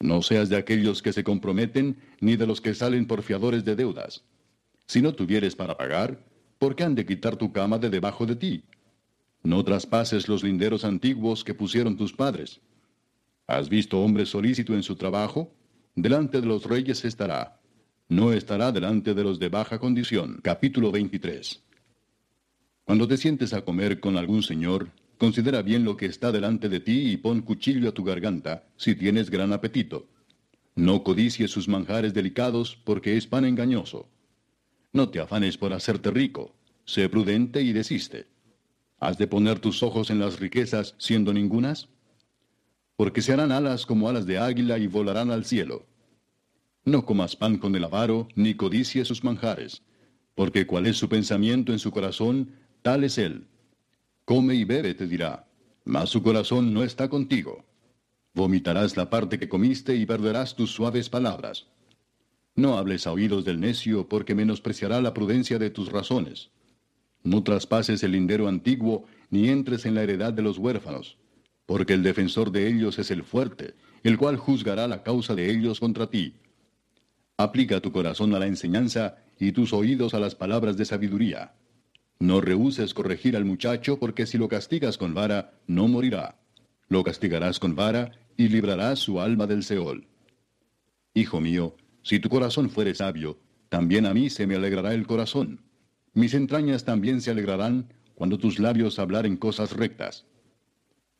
[0.00, 3.74] No seas de aquellos que se comprometen, ni de los que salen por fiadores de
[3.74, 4.24] deudas.
[4.86, 6.24] Si no tuvieres para pagar,
[6.58, 8.62] ¿por qué han de quitar tu cama de debajo de ti?
[9.42, 12.60] No traspases los linderos antiguos que pusieron tus padres.
[13.46, 15.52] ¿Has visto hombre solícito en su trabajo?
[15.94, 17.57] Delante de los reyes estará.
[18.10, 20.40] No estará delante de los de baja condición.
[20.42, 21.62] Capítulo 23.
[22.84, 24.88] Cuando te sientes a comer con algún señor,
[25.18, 28.94] considera bien lo que está delante de ti y pon cuchillo a tu garganta, si
[28.94, 30.08] tienes gran apetito.
[30.74, 34.08] No codicies sus manjares delicados, porque es pan engañoso.
[34.94, 36.54] No te afanes por hacerte rico,
[36.86, 38.26] sé prudente y desiste.
[39.00, 41.90] ¿Has de poner tus ojos en las riquezas siendo ningunas?
[42.96, 45.84] Porque se harán alas como alas de águila y volarán al cielo.
[46.88, 49.82] No comas pan con el avaro, ni codicies sus manjares,
[50.34, 53.46] porque cuál es su pensamiento en su corazón, tal es él.
[54.24, 55.46] Come y bebe, te dirá,
[55.84, 57.66] mas su corazón no está contigo.
[58.32, 61.66] Vomitarás la parte que comiste y perderás tus suaves palabras.
[62.54, 66.48] No hables a oídos del necio, porque menospreciará la prudencia de tus razones.
[67.22, 71.18] No traspases el lindero antiguo, ni entres en la heredad de los huérfanos,
[71.66, 73.74] porque el defensor de ellos es el fuerte,
[74.04, 76.32] el cual juzgará la causa de ellos contra ti.
[77.40, 81.54] Aplica tu corazón a la enseñanza y tus oídos a las palabras de sabiduría.
[82.18, 86.40] No rehuses corregir al muchacho, porque si lo castigas con vara, no morirá.
[86.88, 90.08] Lo castigarás con vara y librarás su alma del Seol.
[91.14, 95.60] Hijo mío, si tu corazón fuere sabio, también a mí se me alegrará el corazón.
[96.14, 100.26] Mis entrañas también se alegrarán cuando tus labios hablaren cosas rectas.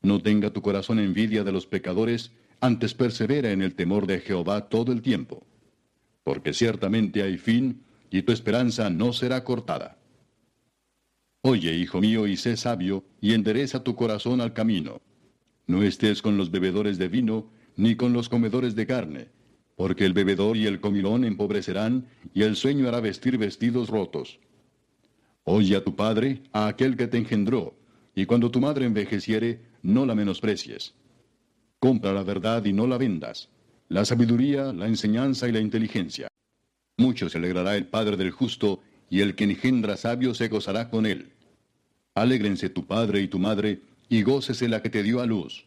[0.02, 4.68] No tenga tu corazón envidia de los pecadores, antes persevera en el temor de Jehová
[4.68, 5.46] todo el tiempo.
[6.28, 9.96] Porque ciertamente hay fin, y tu esperanza no será cortada.
[11.40, 15.00] Oye, hijo mío, y sé sabio, y endereza tu corazón al camino.
[15.66, 19.28] No estés con los bebedores de vino, ni con los comedores de carne,
[19.74, 24.38] porque el bebedor y el comilón empobrecerán, y el sueño hará vestir vestidos rotos.
[25.44, 27.74] Oye a tu padre, a aquel que te engendró,
[28.14, 30.92] y cuando tu madre envejeciere, no la menosprecies.
[31.78, 33.48] Compra la verdad y no la vendas,
[33.88, 36.28] la sabiduría, la enseñanza y la inteligencia.
[36.98, 38.80] Mucho se alegrará el Padre del justo,
[39.10, 41.32] y el que engendra sabio se gozará con él.
[42.14, 45.64] Alégrense tu padre y tu madre, y gócese la que te dio a luz.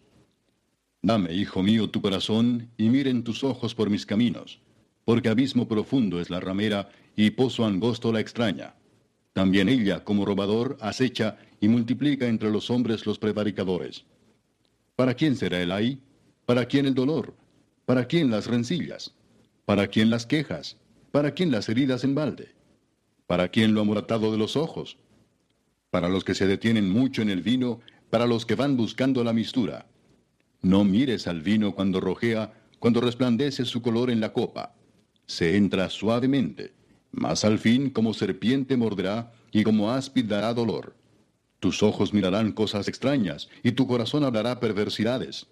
[1.01, 4.59] Dame, hijo mío, tu corazón, y miren tus ojos por mis caminos,
[5.05, 8.75] porque abismo profundo es la ramera, y pozo angosto la extraña.
[9.33, 14.05] También ella, como robador, acecha y multiplica entre los hombres los prevaricadores.
[14.95, 15.99] ¿Para quién será el ay?
[16.45, 17.33] ¿Para quién el dolor?
[17.85, 19.13] ¿Para quién las rencillas?
[19.65, 20.77] ¿Para quién las quejas?
[21.11, 22.55] ¿Para quién las heridas en balde?
[23.27, 24.97] ¿Para quién lo amoratado de los ojos?
[25.89, 27.79] Para los que se detienen mucho en el vino,
[28.09, 29.87] para los que van buscando la mistura
[30.61, 34.75] no mires al vino cuando rojea, cuando resplandece su color en la copa.
[35.25, 36.73] Se entra suavemente,
[37.11, 40.95] mas al fin como serpiente morderá y como áspid dará dolor.
[41.59, 45.47] Tus ojos mirarán cosas extrañas y tu corazón hablará perversidades.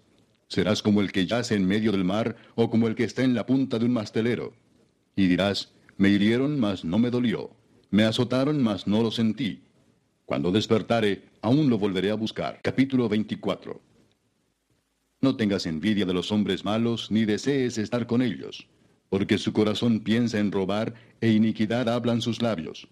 [0.50, 3.34] Serás como el que yace en medio del mar o como el que está en
[3.34, 4.52] la punta de un mastelero.
[5.14, 7.52] Y dirás, me hirieron, mas no me dolió.
[7.90, 9.62] Me azotaron, mas no lo sentí.
[10.26, 12.58] Cuando despertare, aún lo volveré a buscar.
[12.62, 13.80] Capítulo 24.
[15.20, 18.66] No tengas envidia de los hombres malos, ni desees estar con ellos,
[19.08, 22.88] porque su corazón piensa en robar, e iniquidad hablan sus labios.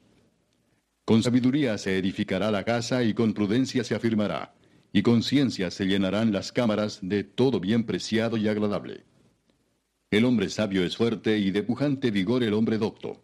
[1.04, 4.54] Con sabiduría se edificará la casa, y con prudencia se afirmará,
[4.93, 9.05] y con ciencia se llenarán las cámaras de todo bien preciado y agradable.
[10.11, 13.20] El hombre sabio es fuerte, y de pujante vigor el hombre docto,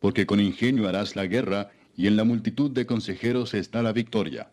[0.00, 4.50] porque con ingenio harás la guerra, y en la multitud de consejeros está la victoria.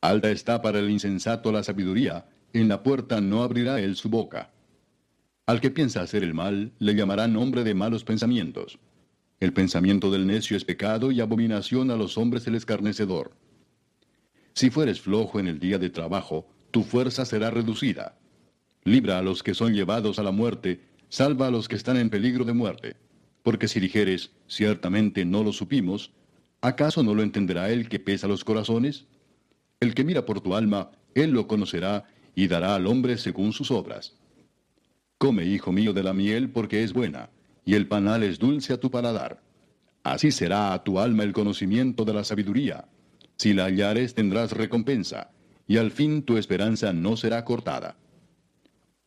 [0.00, 4.50] Alta está para el insensato la sabiduría, en la puerta no abrirá él su boca.
[5.46, 8.78] Al que piensa hacer el mal, le llamarán hombre de malos pensamientos.
[9.40, 13.32] El pensamiento del necio es pecado y abominación a los hombres el escarnecedor.
[14.54, 18.16] Si fueres flojo en el día de trabajo, tu fuerza será reducida.
[18.84, 22.08] Libra a los que son llevados a la muerte, salva a los que están en
[22.08, 22.96] peligro de muerte.
[23.42, 26.12] Porque si dijeres, ciertamente no lo supimos,
[26.60, 29.06] ¿acaso no lo entenderá el que pesa los corazones?
[29.80, 32.04] El que mira por tu alma, él lo conocerá
[32.36, 34.14] y dará al hombre según sus obras.
[35.18, 37.30] Come, hijo mío, de la miel porque es buena,
[37.64, 39.42] y el panal es dulce a tu paladar.
[40.04, 42.86] Así será a tu alma el conocimiento de la sabiduría.
[43.36, 45.30] Si la hallares tendrás recompensa,
[45.66, 47.96] y al fin tu esperanza no será cortada.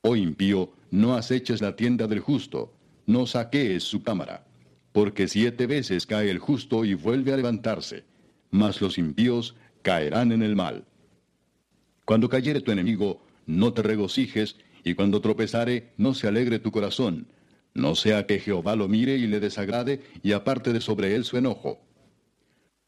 [0.02, 2.74] Oh impío, no aceches la tienda del justo,
[3.06, 4.46] no saquees su cámara,
[4.92, 8.06] porque siete veces cae el justo y vuelve a levantarse,
[8.52, 10.86] mas los impíos caerán en el mal.
[12.06, 17.28] Cuando cayere tu enemigo, no te regocijes, y cuando tropezare, no se alegre tu corazón,
[17.74, 21.38] no sea que Jehová lo mire y le desagrade, y aparte de sobre él su
[21.38, 21.80] enojo.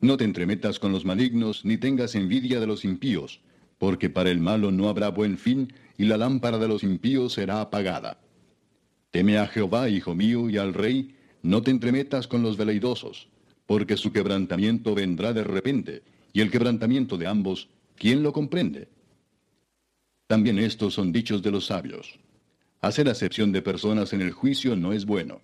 [0.02, 3.42] No te entremetas con los malignos, ni tengas envidia de los impíos,
[3.78, 7.60] porque para el malo no habrá buen fin, y la lámpara de los impíos será
[7.60, 8.20] apagada.
[9.12, 13.28] Teme a Jehová, hijo mío, y al rey, no te entremetas con los veleidosos,
[13.66, 18.88] porque su quebrantamiento vendrá de repente, y el quebrantamiento de ambos, ¿quién lo comprende?
[20.28, 22.20] También estos son dichos de los sabios.
[22.82, 25.42] Hacer acepción de personas en el juicio no es bueno.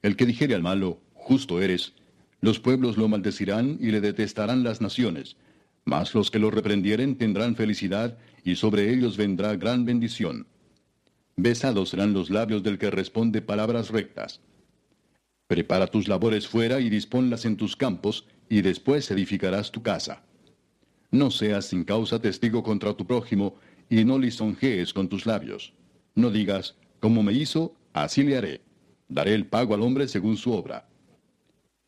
[0.00, 1.92] El que dijere al malo, justo eres,
[2.42, 5.36] los pueblos lo maldecirán y le detestarán las naciones,
[5.84, 10.48] mas los que lo reprendieren tendrán felicidad, y sobre ellos vendrá gran bendición.
[11.36, 14.40] Besados serán los labios del que responde palabras rectas.
[15.46, 20.24] Prepara tus labores fuera y disponlas en tus campos, y después edificarás tu casa.
[21.12, 23.54] No seas sin causa testigo contra tu prójimo,
[23.88, 25.74] y no lisonjees con tus labios.
[26.16, 28.60] No digas, como me hizo, así le haré.
[29.08, 30.88] Daré el pago al hombre según su obra.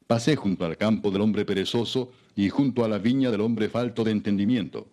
[0.07, 4.05] Pasé junto al campo del hombre perezoso, y junto a la viña del hombre falto
[4.05, 4.87] de entendimiento.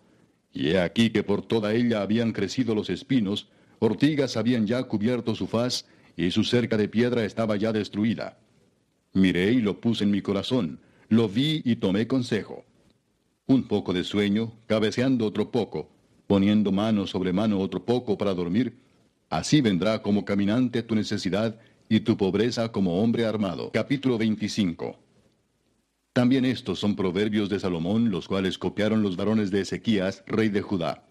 [0.52, 3.48] Y he aquí que por toda ella habían crecido los espinos,
[3.78, 5.86] ortigas habían ya cubierto su faz,
[6.16, 8.38] y su cerca de piedra estaba ya destruida.
[9.14, 12.64] Miré y lo puse en mi corazón, lo vi y tomé consejo.
[13.46, 15.90] Un poco de sueño, cabeceando otro poco,
[16.26, 18.78] poniendo mano sobre mano otro poco para dormir,
[19.28, 21.58] así vendrá como caminante tu necesidad
[21.88, 23.70] y tu pobreza como hombre armado.
[23.72, 25.01] Capítulo 25.
[26.12, 30.60] También estos son proverbios de Salomón, los cuales copiaron los varones de Ezequías, rey de
[30.60, 31.06] Judá.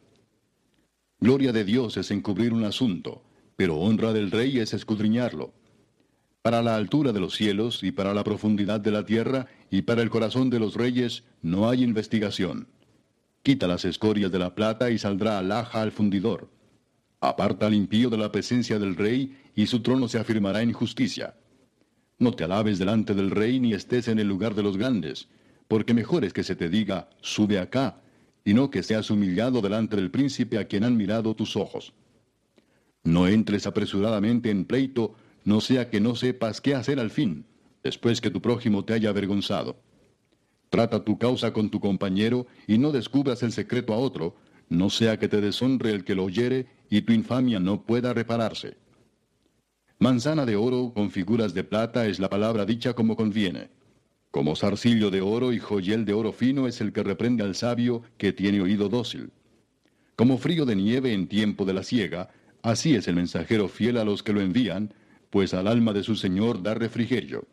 [1.20, 3.24] Gloria de Dios es encubrir un asunto,
[3.56, 5.54] pero honra del rey es escudriñarlo.
[6.44, 10.04] Para la altura de los cielos y para la profundidad de la tierra y para
[10.04, 12.68] el corazón de los reyes no hay investigación.
[13.44, 16.50] Quita las escorias de la plata y saldrá alhaja al fundidor.
[17.22, 21.36] Aparta al impío de la presencia del rey y su trono se afirmará en justicia.
[22.22, 25.28] No te alabes delante del rey ni estés en el lugar de los grandes,
[25.68, 28.04] porque mejor es que se te diga, sube acá,
[28.46, 31.94] y no que seas humillado delante del príncipe a quien han mirado tus ojos.
[33.04, 35.16] No entres apresuradamente en pleito,
[35.46, 37.48] no sea que no sepas qué hacer al fin,
[37.82, 39.82] después que tu prójimo te haya avergonzado.
[40.70, 44.36] Trata tu causa con tu compañero y no descubras el secreto a otro,
[44.70, 48.78] no sea que te deshonre el que lo oyere y tu infamia no pueda repararse.
[50.02, 53.70] Manzana de oro con figuras de plata es la palabra dicha como conviene.
[54.32, 58.02] Como zarcillo de oro y joyel de oro fino es el que reprende al sabio
[58.18, 59.30] que tiene oído dócil.
[60.16, 62.32] Como frío de nieve en tiempo de la siega,
[62.64, 64.92] así es el mensajero fiel a los que lo envían,
[65.30, 67.46] pues al alma de su Señor da refrigerio.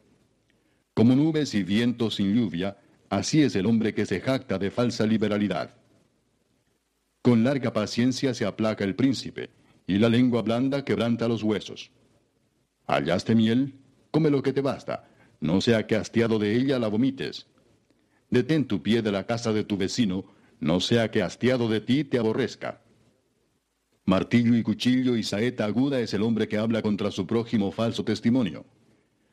[0.95, 2.79] Como nubes y vientos sin lluvia,
[3.11, 5.75] así es el hombre que se jacta de falsa liberalidad.
[7.21, 9.51] Con larga paciencia se aplaca el príncipe,
[9.87, 11.91] y la lengua blanda quebranta los huesos.
[12.89, 13.75] Hallaste miel,
[14.11, 15.07] come lo que te basta,
[15.41, 17.47] no sea que hastiado de ella la vomites.
[18.31, 20.25] Detén tu pie de la casa de tu vecino,
[20.59, 22.81] no sea que hastiado de ti te aborrezca.
[24.07, 28.05] Martillo y cuchillo y saeta aguda es el hombre que habla contra su prójimo falso
[28.05, 28.65] testimonio.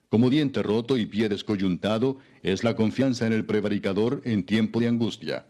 [0.09, 4.89] Como diente roto y pie descoyuntado es la confianza en el prevaricador en tiempo de
[4.89, 5.47] angustia.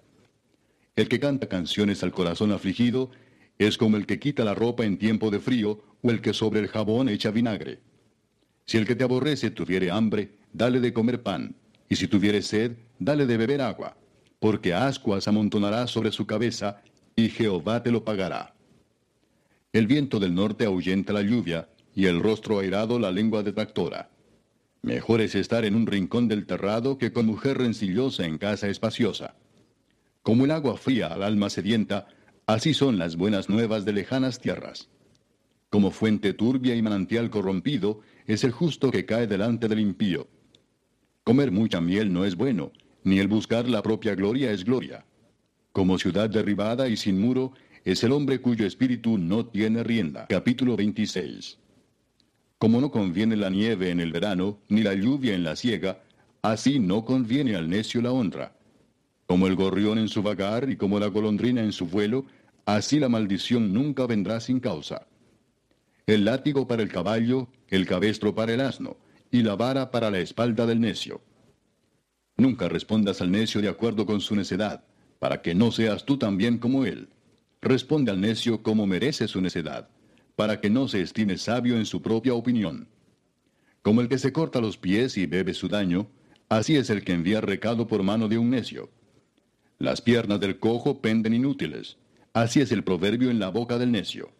[0.96, 3.10] El que canta canciones al corazón afligido
[3.58, 6.60] es como el que quita la ropa en tiempo de frío o el que sobre
[6.60, 7.80] el jabón echa vinagre.
[8.66, 11.56] Si el que te aborrece tuviere hambre, dale de comer pan,
[11.88, 13.96] y si tuviere sed, dale de beber agua,
[14.40, 16.82] porque ascuas amontonará sobre su cabeza,
[17.16, 18.56] y Jehová te lo pagará.
[19.72, 24.10] El viento del norte ahuyenta la lluvia, y el rostro airado la lengua detractora.
[24.82, 29.36] Mejor es estar en un rincón del terrado que con mujer rencillosa en casa espaciosa.
[30.22, 32.08] Como el agua fría al alma sedienta,
[32.46, 34.90] así son las buenas nuevas de lejanas tierras.
[35.70, 40.28] Como fuente turbia y manantial corrompido, es el justo que cae delante del impío.
[41.24, 42.72] Comer mucha miel no es bueno,
[43.04, 45.06] ni el buscar la propia gloria es gloria.
[45.72, 47.54] Como ciudad derribada y sin muro,
[47.84, 50.26] es el hombre cuyo espíritu no tiene rienda.
[50.28, 51.60] Capítulo 26.
[52.58, 56.02] Como no conviene la nieve en el verano, ni la lluvia en la siega,
[56.42, 58.56] así no conviene al necio la honra.
[59.28, 62.26] Como el gorrión en su vagar y como la golondrina en su vuelo,
[62.66, 65.06] así la maldición nunca vendrá sin causa.
[66.08, 68.98] El látigo para el caballo, el cabestro para el asno,
[69.32, 71.22] y la vara para la espalda del necio.
[72.38, 74.84] Nunca respondas al necio de acuerdo con su necedad,
[75.18, 77.10] para que no seas tú también como él.
[77.60, 79.90] Responde al necio como merece su necedad,
[80.36, 82.88] para que no se estime sabio en su propia opinión.
[83.82, 86.08] Como el que se corta los pies y bebe su daño,
[86.50, 88.92] así es el que envía recado por mano de un necio.
[89.80, 91.98] Las piernas del cojo penden inútiles,
[92.34, 94.32] así es el proverbio en la boca del necio.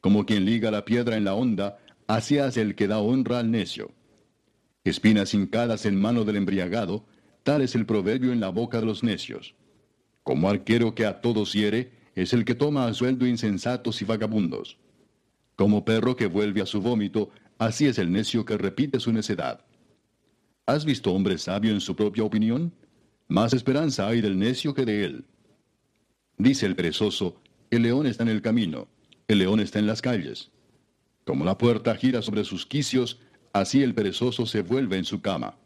[0.00, 3.50] Como quien liga la piedra en la honda, así hace el que da honra al
[3.50, 3.90] necio.
[4.84, 7.04] Espinas hincadas en mano del embriagado,
[7.42, 9.54] tal es el proverbio en la boca de los necios.
[10.22, 14.78] Como arquero que a todos hiere, es el que toma a sueldo insensatos y vagabundos.
[15.56, 19.64] Como perro que vuelve a su vómito, así es el necio que repite su necedad.
[20.66, 22.72] ¿Has visto hombre sabio en su propia opinión?
[23.26, 25.24] Más esperanza hay del necio que de él.
[26.36, 28.88] Dice el perezoso, el león está en el camino,
[29.28, 30.50] el león está en las calles.
[31.24, 33.20] Como la puerta gira sobre sus quicios,
[33.52, 35.58] así el perezoso se vuelve en su cama.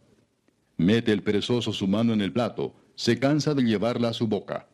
[0.77, 4.69] Mete el perezoso su mano en el plato, se cansa de llevarla a su boca.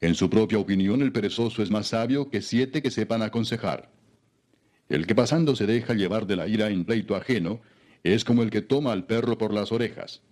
[0.00, 3.90] En su propia opinión el perezoso es más sabio que siete que sepan aconsejar.
[4.88, 7.60] El que pasando se deja llevar de la ira en pleito ajeno,
[8.04, 10.22] es como el que toma al perro por las orejas.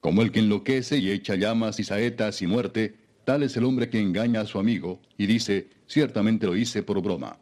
[0.00, 2.96] Como el que enloquece y echa llamas y saetas y muerte,
[3.26, 7.02] tal es el hombre que engaña a su amigo y dice, ciertamente lo hice por
[7.02, 7.38] broma.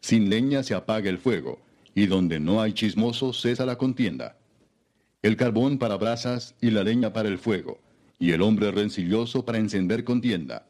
[0.00, 1.60] Sin leña se apaga el fuego,
[1.94, 4.36] y donde no hay chismoso cesa la contienda.
[5.22, 7.78] El carbón para brasas y la leña para el fuego,
[8.18, 10.66] y el hombre rencilloso para encender contienda.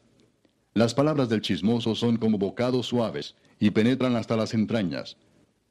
[0.75, 5.17] Las palabras del chismoso son como bocados suaves, y penetran hasta las entrañas.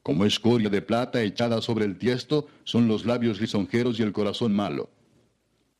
[0.02, 4.52] Como escoria de plata echada sobre el tiesto son los labios lisonjeros y el corazón
[4.52, 4.90] malo.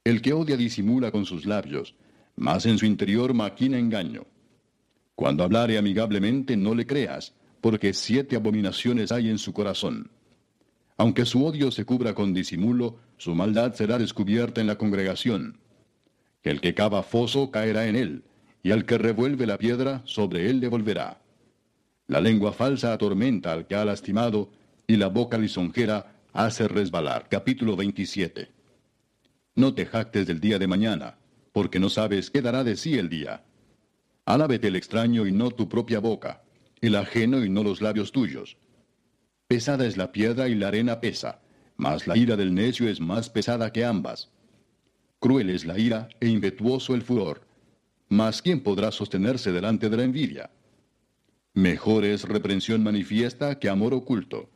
[0.04, 1.96] El que odia disimula con sus labios,
[2.36, 4.26] mas en su interior maquina engaño.
[5.14, 10.10] Cuando hablare amigablemente no le creas, porque siete abominaciones hay en su corazón.
[10.96, 15.58] Aunque su odio se cubra con disimulo, su maldad será descubierta en la congregación.
[16.42, 18.24] El que cava foso caerá en él,
[18.62, 21.20] y al que revuelve la piedra, sobre él le volverá.
[22.06, 24.50] La lengua falsa atormenta al que ha lastimado,
[24.86, 27.28] y la boca lisonjera hace resbalar.
[27.30, 28.48] Capítulo 27.
[29.56, 31.16] No te jactes del día de mañana,
[31.54, 33.44] porque no sabes qué dará de sí el día.
[34.24, 36.42] Alábete el extraño y no tu propia boca,
[36.80, 38.56] el ajeno y no los labios tuyos.
[39.46, 41.42] Pesada es la piedra y la arena pesa,
[41.76, 44.32] mas la ira del necio es más pesada que ambas.
[45.20, 47.46] Cruel es la ira e impetuoso el furor,
[48.08, 50.50] mas ¿quién podrá sostenerse delante de la envidia?
[51.52, 54.50] Mejor es reprensión manifiesta que amor oculto.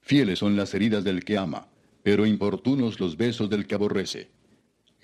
[0.00, 1.68] Fieles son las heridas del que ama,
[2.02, 4.30] pero importunos los besos del que aborrece.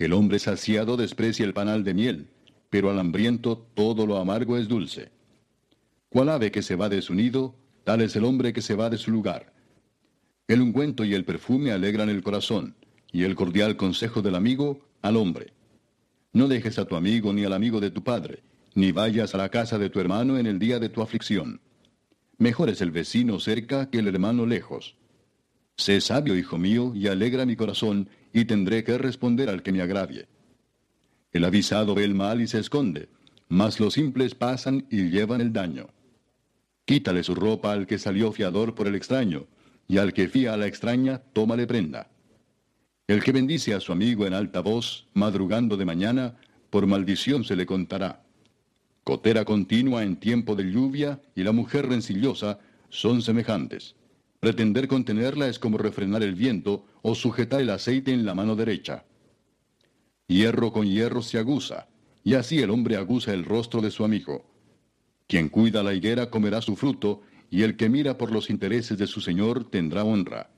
[0.03, 2.27] El hombre saciado desprecia el panal de miel,
[2.69, 5.11] pero al hambriento todo lo amargo es dulce.
[6.09, 7.55] Cual ave que se va de su nido,
[7.85, 9.53] tal es el hombre que se va de su lugar.
[10.49, 12.75] El ungüento y el perfume alegran el corazón,
[13.13, 15.53] y el cordial consejo del amigo al hombre.
[16.33, 18.43] No dejes a tu amigo ni al amigo de tu padre,
[18.75, 21.61] ni vayas a la casa de tu hermano en el día de tu aflicción.
[22.37, 24.97] Mejor es el vecino cerca que el hermano lejos.
[25.77, 29.81] Sé sabio, hijo mío, y alegra mi corazón, y tendré que responder al que me
[29.81, 30.27] agravie.
[31.31, 33.09] El avisado ve el mal y se esconde,
[33.47, 35.87] mas los simples pasan y llevan el daño.
[36.85, 39.45] Quítale su ropa al que salió fiador por el extraño,
[39.87, 42.09] y al que fía a la extraña, tómale prenda.
[43.07, 46.35] El que bendice a su amigo en alta voz, madrugando de mañana,
[46.69, 48.23] por maldición se le contará.
[49.03, 53.95] Cotera continua en tiempo de lluvia y la mujer rencillosa son semejantes.
[54.43, 59.05] Pretender contenerla es como refrenar el viento o sujetar el aceite en la mano derecha.
[60.27, 61.87] Hierro con hierro se aguza,
[62.25, 64.43] y así el hombre aguza el rostro de su amigo.
[65.27, 69.07] Quien cuida la higuera comerá su fruto, y el que mira por los intereses de
[69.07, 70.49] su señor tendrá honra.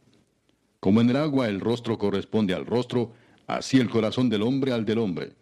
[0.80, 3.14] Como en el agua el rostro corresponde al rostro,
[3.46, 5.34] así el corazón del hombre al del hombre.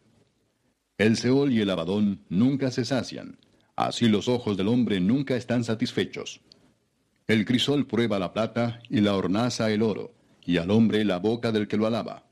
[0.97, 3.37] El Seol y el Abadón nunca se sacian,
[3.77, 6.41] así los ojos del hombre nunca están satisfechos.
[7.27, 10.13] El crisol prueba la plata y la hornaza el oro,
[10.45, 12.25] y al hombre la boca del que lo alaba.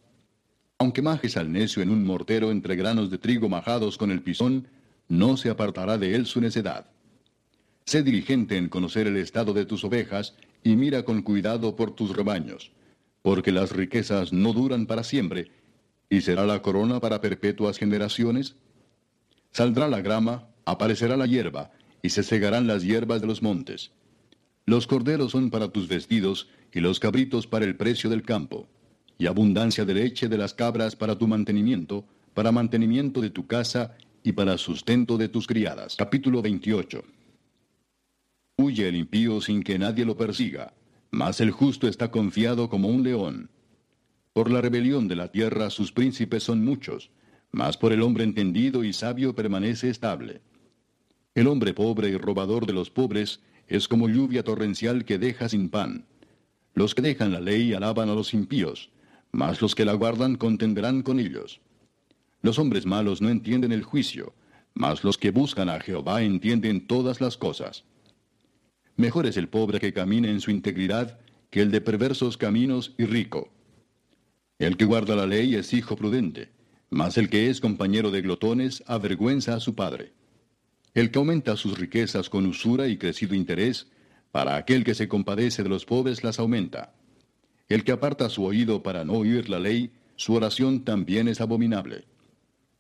[0.78, 4.68] Aunque majes al necio en un mortero entre granos de trigo majados con el pisón,
[5.08, 6.88] no se apartará de él su necedad.
[7.86, 12.16] Sé diligente en conocer el estado de tus ovejas, y mira con cuidado por tus
[12.16, 12.72] rebaños,
[13.22, 15.52] porque las riquezas no duran para siempre,
[16.12, 18.58] ¿Y será la corona para perpetuas generaciones?
[19.52, 23.92] Saldrá la grama, aparecerá la hierba, y se segarán las hierbas de los montes.
[24.66, 28.68] Los corderos son para tus vestidos, y los cabritos para el precio del campo,
[29.18, 33.96] y abundancia de leche de las cabras para tu mantenimiento, para mantenimiento de tu casa,
[34.24, 35.96] y para sustento de tus criadas.
[35.96, 37.04] Capítulo 28.
[38.58, 40.74] Huye el impío sin que nadie lo persiga,
[41.10, 43.50] mas el justo está confiado como un león.
[44.34, 47.10] Por la rebelión de la tierra sus príncipes son muchos,
[47.52, 50.42] mas por el hombre entendido y sabio permanece estable.
[51.34, 55.69] El hombre pobre y robador de los pobres es como lluvia torrencial que deja sin
[55.69, 56.06] pan.
[56.73, 58.89] Los que dejan la ley alaban a los impíos,
[59.31, 61.61] mas los que la guardan contenderán con ellos.
[62.41, 64.34] Los hombres malos no entienden el juicio,
[64.73, 67.85] mas los que buscan a Jehová entienden todas las cosas.
[68.98, 71.18] Mejor es el pobre que camina en su integridad
[71.49, 73.53] que el de perversos caminos y rico.
[74.60, 76.49] El que guarda la ley es hijo prudente,
[76.89, 80.11] mas el que es compañero de glotones avergüenza a su padre.
[80.94, 83.88] El que aumenta sus riquezas con usura y crecido interés,
[84.32, 86.94] para aquel que se compadece de los pobres las aumenta.
[87.70, 92.06] El que aparta su oído para no oír la ley, su oración también es abominable.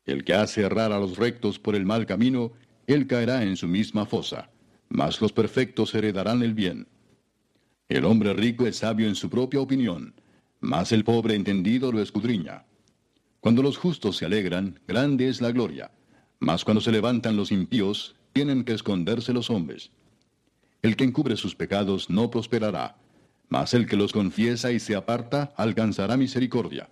[0.05, 2.51] El que hace errar a los rectos por el mal camino,
[2.87, 4.49] él caerá en su misma fosa,
[4.89, 6.87] mas los perfectos heredarán el bien.
[7.87, 10.15] El hombre rico es sabio en su propia opinión,
[10.59, 12.65] mas el pobre entendido lo escudriña.
[13.39, 15.91] Cuando los justos se alegran, grande es la gloria,
[16.41, 19.91] mas cuando se levantan los impíos, tienen que esconderse los hombres.
[20.81, 22.97] El que encubre sus pecados no prosperará,
[23.47, 26.89] mas el que los confiesa y se aparta alcanzará misericordia.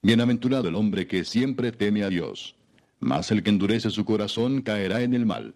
[0.00, 2.56] Bienaventurado el hombre que siempre teme a Dios,
[3.00, 5.54] mas el que endurece su corazón caerá en el mal.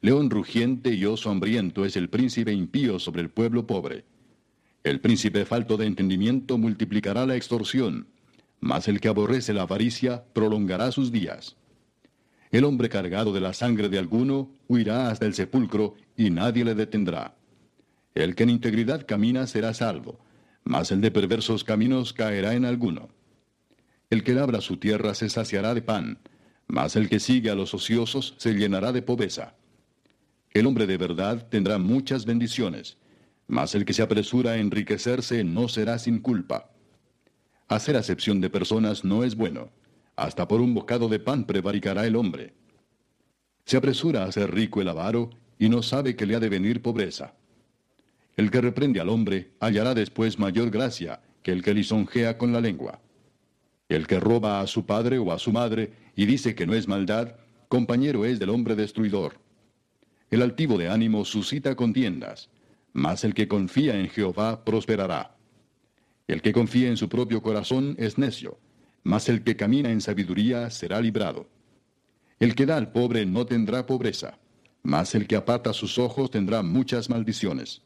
[0.00, 4.06] León rugiente y oso hambriento es el príncipe impío sobre el pueblo pobre.
[4.82, 8.06] El príncipe falto de entendimiento multiplicará la extorsión,
[8.60, 11.57] mas el que aborrece la avaricia prolongará sus días.
[12.50, 16.74] El hombre cargado de la sangre de alguno huirá hasta el sepulcro y nadie le
[16.74, 17.36] detendrá.
[18.14, 20.18] El que en integridad camina será salvo,
[20.64, 23.10] mas el de perversos caminos caerá en alguno.
[24.08, 26.18] El que labra su tierra se saciará de pan,
[26.66, 29.54] mas el que sigue a los ociosos se llenará de pobreza.
[30.50, 32.96] El hombre de verdad tendrá muchas bendiciones,
[33.46, 36.70] mas el que se apresura a enriquecerse no será sin culpa.
[37.68, 39.70] Hacer acepción de personas no es bueno
[40.18, 42.52] hasta por un bocado de pan prevaricará el hombre.
[43.64, 46.82] Se apresura a ser rico el avaro y no sabe que le ha de venir
[46.82, 47.34] pobreza.
[48.36, 52.60] El que reprende al hombre hallará después mayor gracia que el que lisonjea con la
[52.60, 53.00] lengua.
[53.88, 56.88] El que roba a su padre o a su madre y dice que no es
[56.88, 57.36] maldad,
[57.68, 59.38] compañero es del hombre destruidor.
[60.30, 62.50] El altivo de ánimo suscita contiendas,
[62.92, 65.36] mas el que confía en Jehová prosperará.
[66.26, 68.58] El que confía en su propio corazón es necio,
[69.08, 71.48] mas el que camina en sabiduría será librado.
[72.38, 74.38] El que da al pobre no tendrá pobreza,
[74.82, 77.80] mas el que aparta sus ojos tendrá muchas maldiciones.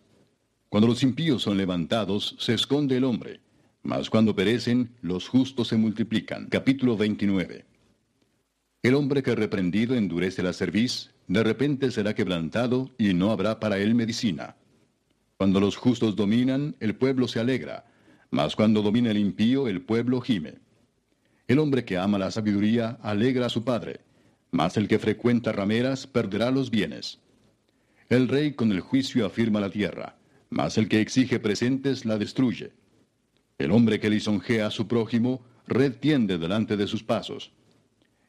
[0.69, 3.39] Cuando los impíos son levantados, se esconde el hombre,
[3.85, 6.49] mas cuando perecen, los justos se multiplican.
[6.49, 7.67] Capítulo 29.
[8.83, 13.79] El hombre que reprendido endurece la cerviz, de repente será quebrantado y no habrá para
[13.79, 14.57] él medicina.
[15.37, 17.85] Cuando los justos dominan, el pueblo se alegra,
[18.33, 20.72] mas cuando domina el impío, el pueblo gime.
[21.53, 24.01] El hombre que ama la sabiduría alegra a su padre,
[24.53, 27.19] mas el que frecuenta rameras perderá los bienes.
[28.09, 30.17] El rey con el juicio afirma la tierra,
[30.49, 32.73] mas el que exige presentes la destruye.
[33.59, 37.53] El hombre que lisonjea a su prójimo, red tiende delante de sus pasos.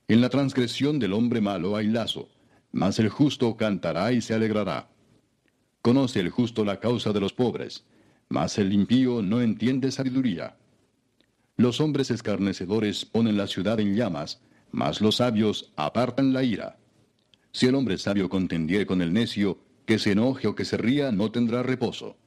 [0.09, 2.27] En la transgresión del hombre malo hay lazo,
[2.73, 4.89] mas el justo cantará y se alegrará.
[5.81, 7.85] Conoce el justo la causa de los pobres,
[8.27, 10.57] mas el impío no entiende sabiduría.
[11.63, 14.41] Los hombres escarnecedores ponen la ciudad en llamas,
[14.73, 16.77] mas los sabios apartan la ira.
[17.53, 21.13] Si el hombre sabio contendiere con el necio, que se enoje o que se ría
[21.13, 22.17] no tendrá reposo.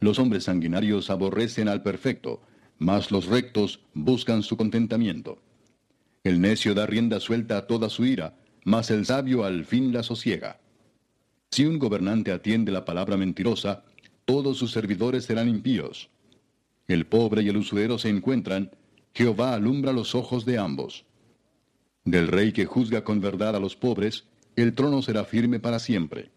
[0.00, 2.40] Los hombres sanguinarios aborrecen al perfecto,
[2.80, 5.38] mas los rectos buscan su contentamiento.
[6.24, 10.02] El necio da rienda suelta a toda su ira, mas el sabio al fin la
[10.02, 10.58] sosiega.
[11.52, 13.84] Si un gobernante atiende la palabra mentirosa,
[14.24, 16.10] todos sus servidores serán impíos.
[16.86, 18.70] El pobre y el usurero se encuentran,
[19.14, 21.04] Jehová alumbra los ojos de ambos.
[22.04, 24.24] Del rey que juzga con verdad a los pobres,
[24.56, 26.30] el trono será firme para siempre.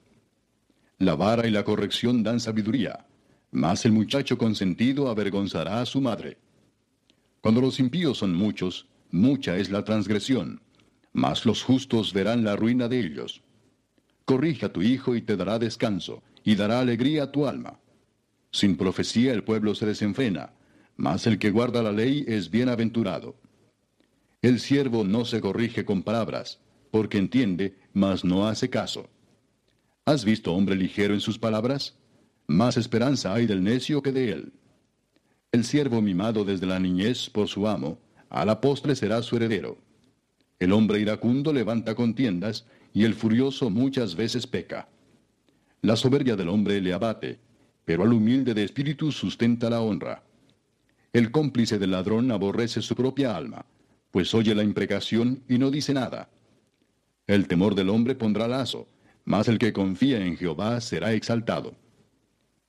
[0.98, 3.06] La vara y la corrección dan sabiduría,
[3.52, 6.38] mas el muchacho consentido avergonzará a su madre.
[7.42, 10.62] Cuando los impíos son muchos, mucha es la transgresión,
[11.14, 13.42] mas los justos verán la ruina de ellos.
[14.26, 17.80] Corrige a tu hijo y te dará descanso, y dará alegría a tu alma.
[18.52, 20.54] Sin profecía el pueblo se desenfrena,
[20.96, 23.36] mas el que guarda la ley es bienaventurado.
[24.42, 26.60] El siervo no se corrige con palabras,
[26.92, 29.10] porque entiende, mas no hace caso.
[30.06, 31.96] ¿Has visto hombre ligero en sus palabras?
[32.48, 34.54] Más esperanza hay del necio que de él.
[35.52, 38.00] El siervo mimado desde la niñez por su amo,
[38.30, 39.78] a la postre será su heredero.
[40.60, 44.88] El hombre iracundo levanta contiendas, y el furioso muchas veces peca.
[45.82, 47.40] La soberbia del hombre le abate,
[47.88, 50.22] pero al humilde de espíritu sustenta la honra.
[51.14, 53.66] El cómplice del ladrón aborrece su propia alma,
[54.12, 56.30] pues oye la imprecación y no dice nada.
[57.28, 58.90] El temor del hombre pondrá lazo,
[59.24, 61.76] mas el que confía en Jehová será exaltado.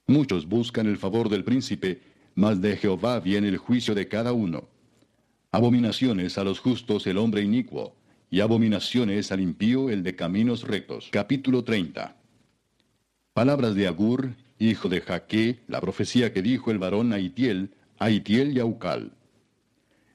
[0.07, 2.01] Muchos buscan el favor del príncipe,
[2.37, 4.69] mas de Jehová viene el juicio de cada uno.
[5.51, 7.97] Abominaciones a los justos el hombre inicuo,
[8.31, 11.09] y abominaciones al impío el de caminos rectos.
[11.11, 12.15] Capítulo 30.
[13.33, 18.61] Palabras de Agur, hijo de Jaque, la profecía que dijo el varón Aitiel, Aitiel y
[18.61, 19.13] Aucal.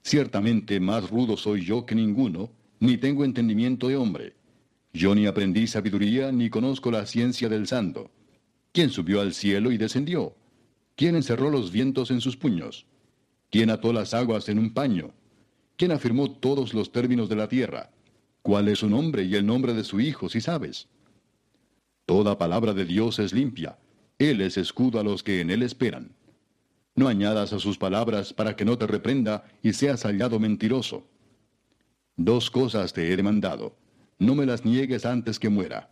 [0.02, 4.36] Ciertamente más rudo soy yo que ninguno, ni tengo entendimiento de hombre.
[4.92, 8.12] Yo ni aprendí sabiduría, ni conozco la ciencia del santo.
[8.74, 10.36] ¿Quién subió al cielo y descendió?
[10.96, 12.86] ¿Quién encerró los vientos en sus puños?
[13.50, 15.14] ¿Quién ató las aguas en un paño?
[15.78, 17.92] ¿Quién afirmó todos los términos de la tierra?
[18.42, 20.88] ¿Cuál es su nombre y el nombre de su hijo, si sabes?
[22.06, 23.78] Toda palabra de Dios es limpia.
[24.30, 26.16] Él es escudo a los que en él esperan.
[26.96, 31.06] No añadas a sus palabras para que no te reprenda y seas hallado mentiroso.
[32.16, 33.76] Dos cosas te he demandado.
[34.20, 35.90] No me las niegues antes que muera.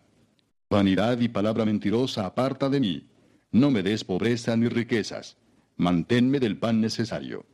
[0.70, 3.08] Vanidad y palabra mentirosa aparta de mí.
[3.52, 5.36] No me des pobreza ni riquezas.
[5.76, 7.46] Manténme del pan necesario.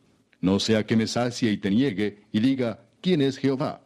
[0.41, 3.81] No sea que me sacie y te niegue y diga, ¿quién es Jehová?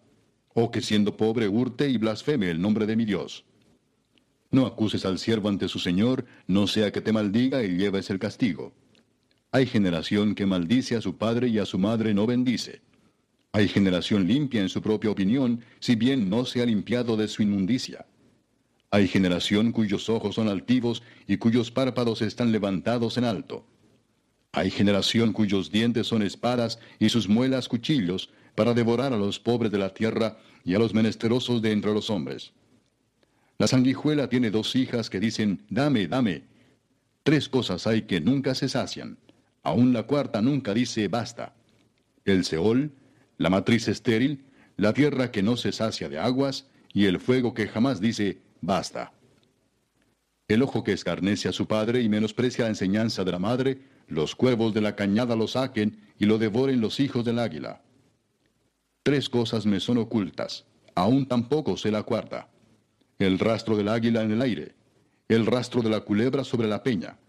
[0.54, 3.46] O que siendo pobre hurte y blasfeme el nombre de mi Dios.
[4.52, 8.20] No acuses al siervo ante su Señor, no sea que te maldiga y lleves el
[8.20, 8.74] castigo.
[9.52, 12.82] Hay generación que maldice a su padre y a su madre no bendice.
[13.54, 17.44] Hay generación limpia en su propia opinión, si bien no se ha limpiado de su
[17.44, 18.06] inmundicia.
[18.92, 23.66] Hay generación cuyos ojos son altivos y cuyos párpados están levantados en alto.
[24.52, 29.72] Hay generación cuyos dientes son espadas y sus muelas cuchillos, para devorar a los pobres
[29.72, 32.52] de la tierra y a los menesterosos de entre los hombres.
[33.62, 36.42] La sanguijuela tiene dos hijas que dicen, dame, dame.
[37.22, 39.20] Tres cosas hay que nunca se sacian.
[39.62, 41.54] Aún la cuarta nunca dice basta.
[42.26, 42.92] El Seol,
[43.38, 44.46] la matriz estéril,
[44.78, 49.14] la tierra que no se sacia de aguas, y el fuego que jamás dice basta.
[50.48, 53.78] El ojo que escarnece a su padre y menosprecia la enseñanza de la madre,
[54.08, 57.84] los cuervos de la cañada lo saquen y lo devoren los hijos del águila.
[59.04, 60.66] Tres cosas me son ocultas,
[60.96, 62.51] aún tampoco sé la cuarta.
[63.22, 64.74] El rastro del águila en el aire,
[65.28, 67.20] el rastro de la culebra sobre la peña,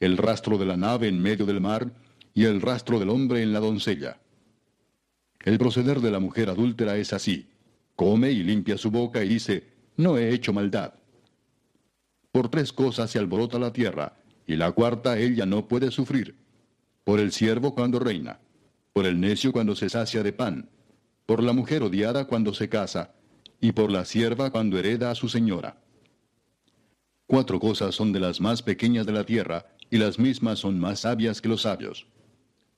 [0.00, 1.92] el rastro de la nave en medio del mar
[2.34, 4.18] y el rastro del hombre en la doncella.
[5.44, 7.46] El proceder de la mujer adúltera es así.
[7.94, 9.62] Come y limpia su boca y dice,
[9.96, 10.94] no he hecho maldad.
[12.32, 14.16] Por tres cosas se alborota la tierra,
[14.48, 16.34] y la cuarta ella no puede sufrir.
[17.04, 18.40] Por el siervo cuando reina,
[18.92, 20.68] por el necio cuando se sacia de pan,
[21.24, 23.12] por la mujer odiada cuando se casa,
[23.60, 25.80] y por la sierva cuando hereda a su señora.
[27.26, 31.00] Cuatro cosas son de las más pequeñas de la tierra, y las mismas son más
[31.00, 32.06] sabias que los sabios.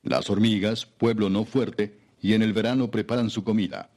[0.01, 3.91] Las hormigas, pueblo no fuerte, y en el verano preparan su comida.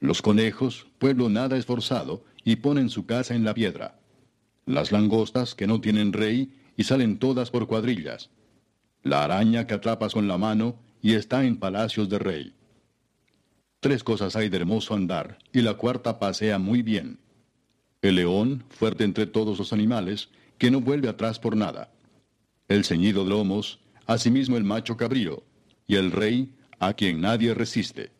[0.00, 3.98] Los conejos, pueblo nada esforzado, y ponen su casa en la piedra.
[4.66, 8.30] Las langostas, que no tienen rey, y salen todas por cuadrillas.
[9.02, 12.54] La araña que atrapas con la mano, y está en palacios de rey.
[13.80, 17.18] Tres cosas hay de hermoso andar, y la cuarta pasea muy bien.
[18.02, 21.92] El león, fuerte entre todos los animales, que no vuelve atrás por nada
[22.68, 25.42] el ceñido de lomos, asimismo el macho cabrío,
[25.86, 28.10] y el rey, a quien nadie resiste.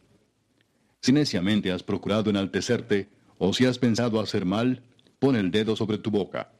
[1.00, 4.82] Si neciamente has procurado enaltecerte, o si has pensado hacer mal,
[5.18, 6.50] pon el dedo sobre tu boca.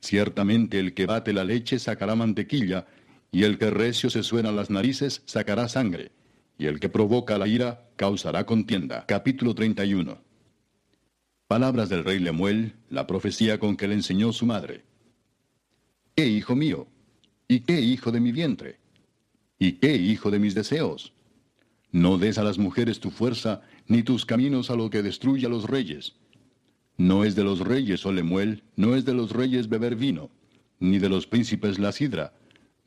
[0.00, 2.86] Ciertamente el que bate la leche sacará mantequilla,
[3.32, 6.12] y el que recio se suena las narices sacará sangre,
[6.62, 9.04] y el que provoca la ira causará contienda.
[9.06, 10.16] Capítulo 31.
[11.48, 14.84] Palabras del rey Lemuel, la profecía con que le enseñó su madre.
[16.14, 16.86] ¿Qué, hijo mío?
[17.48, 18.78] ¿Y qué hijo de mi vientre?
[19.58, 21.12] ¿Y qué hijo de mis deseos?
[21.90, 25.50] No des a las mujeres tu fuerza, ni tus caminos a lo que destruye a
[25.50, 26.14] los reyes.
[26.96, 30.30] No es de los reyes, oh Lemuel, no es de los reyes beber vino,
[30.78, 32.34] ni de los príncipes la sidra,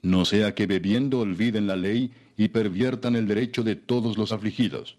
[0.06, 4.98] no sea que bebiendo olviden la ley y perviertan el derecho de todos los afligidos.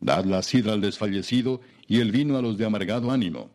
[0.00, 3.48] Dad la sidra al desfallecido y el vino a los de amargado ánimo.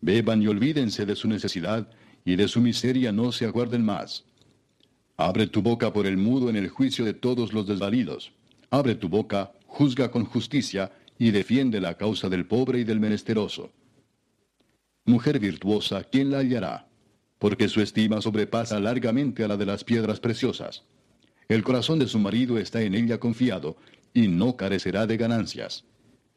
[0.00, 1.90] Beban y olvídense de su necesidad,
[2.24, 4.24] y de su miseria no se acuerden más.
[5.18, 8.32] Abre tu boca por el mudo en el juicio de todos los desvalidos.
[8.70, 13.72] Abre tu boca, juzga con justicia, y defiende la causa del pobre y del menesteroso.
[15.04, 16.87] Mujer virtuosa, ¿quién la hallará?
[17.38, 20.84] Porque su estima sobrepasa largamente a la de las piedras preciosas.
[21.48, 23.76] El corazón de su marido está en ella confiado,
[24.12, 25.84] y no carecerá de ganancias.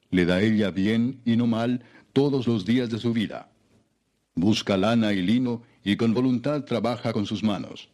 [0.10, 1.84] Le da ella bien y no mal
[2.14, 3.50] todos los días de su vida.
[4.36, 7.90] Busca lana y lino, y con voluntad trabaja con sus manos.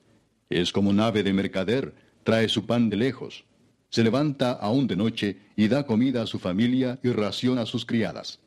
[0.50, 3.46] Es como nave de mercader, trae su pan de lejos.
[3.90, 7.86] Se levanta aún de noche y da comida a su familia y ración a sus
[7.86, 8.40] criadas.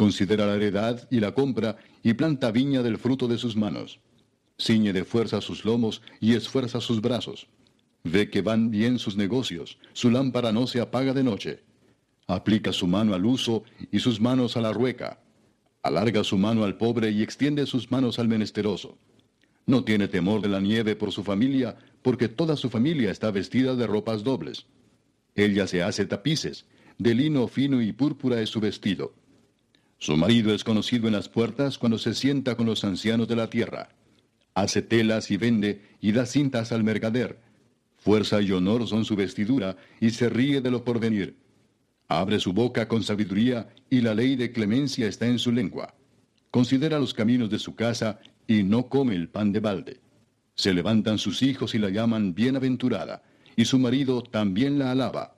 [0.00, 4.00] Considera la heredad y la compra y planta viña del fruto de sus manos.
[4.56, 7.48] ciñe de fuerza sus lomos y esfuerza sus brazos.
[8.04, 11.62] Ve que van bien sus negocios, su lámpara no se apaga de noche.
[12.26, 13.62] Aplica su mano al uso
[13.92, 15.20] y sus manos a la rueca.
[15.82, 18.96] Alarga su mano al pobre y extiende sus manos al menesteroso.
[19.66, 23.76] No tiene temor de la nieve por su familia, porque toda su familia está vestida
[23.76, 24.64] de ropas dobles.
[25.34, 26.64] Ella se hace tapices,
[26.96, 29.19] de lino fino y púrpura es su vestido.
[30.00, 33.50] Su marido es conocido en las puertas cuando se sienta con los ancianos de la
[33.50, 33.90] tierra.
[34.54, 37.38] Hace telas y vende y da cintas al mercader.
[37.98, 41.36] Fuerza y honor son su vestidura y se ríe de lo porvenir.
[42.08, 45.94] Abre su boca con sabiduría y la ley de clemencia está en su lengua.
[46.50, 50.00] Considera los caminos de su casa y no come el pan de balde.
[50.54, 53.22] Se levantan sus hijos y la llaman bienaventurada,
[53.54, 55.36] y su marido también la alaba.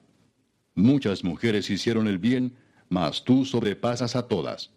[0.77, 2.55] Muchas mujeres hicieron el bien,
[2.93, 4.71] mas tú sobrepasas a todas.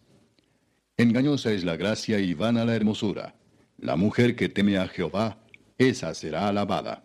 [0.95, 3.35] Engañosa es la gracia y vana la hermosura.
[3.77, 5.39] La mujer que teme a Jehová,
[5.77, 7.03] esa será alabada.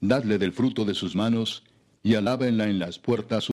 [0.00, 1.64] Dadle del fruto de sus manos,
[2.02, 3.44] y alábenla en las puertas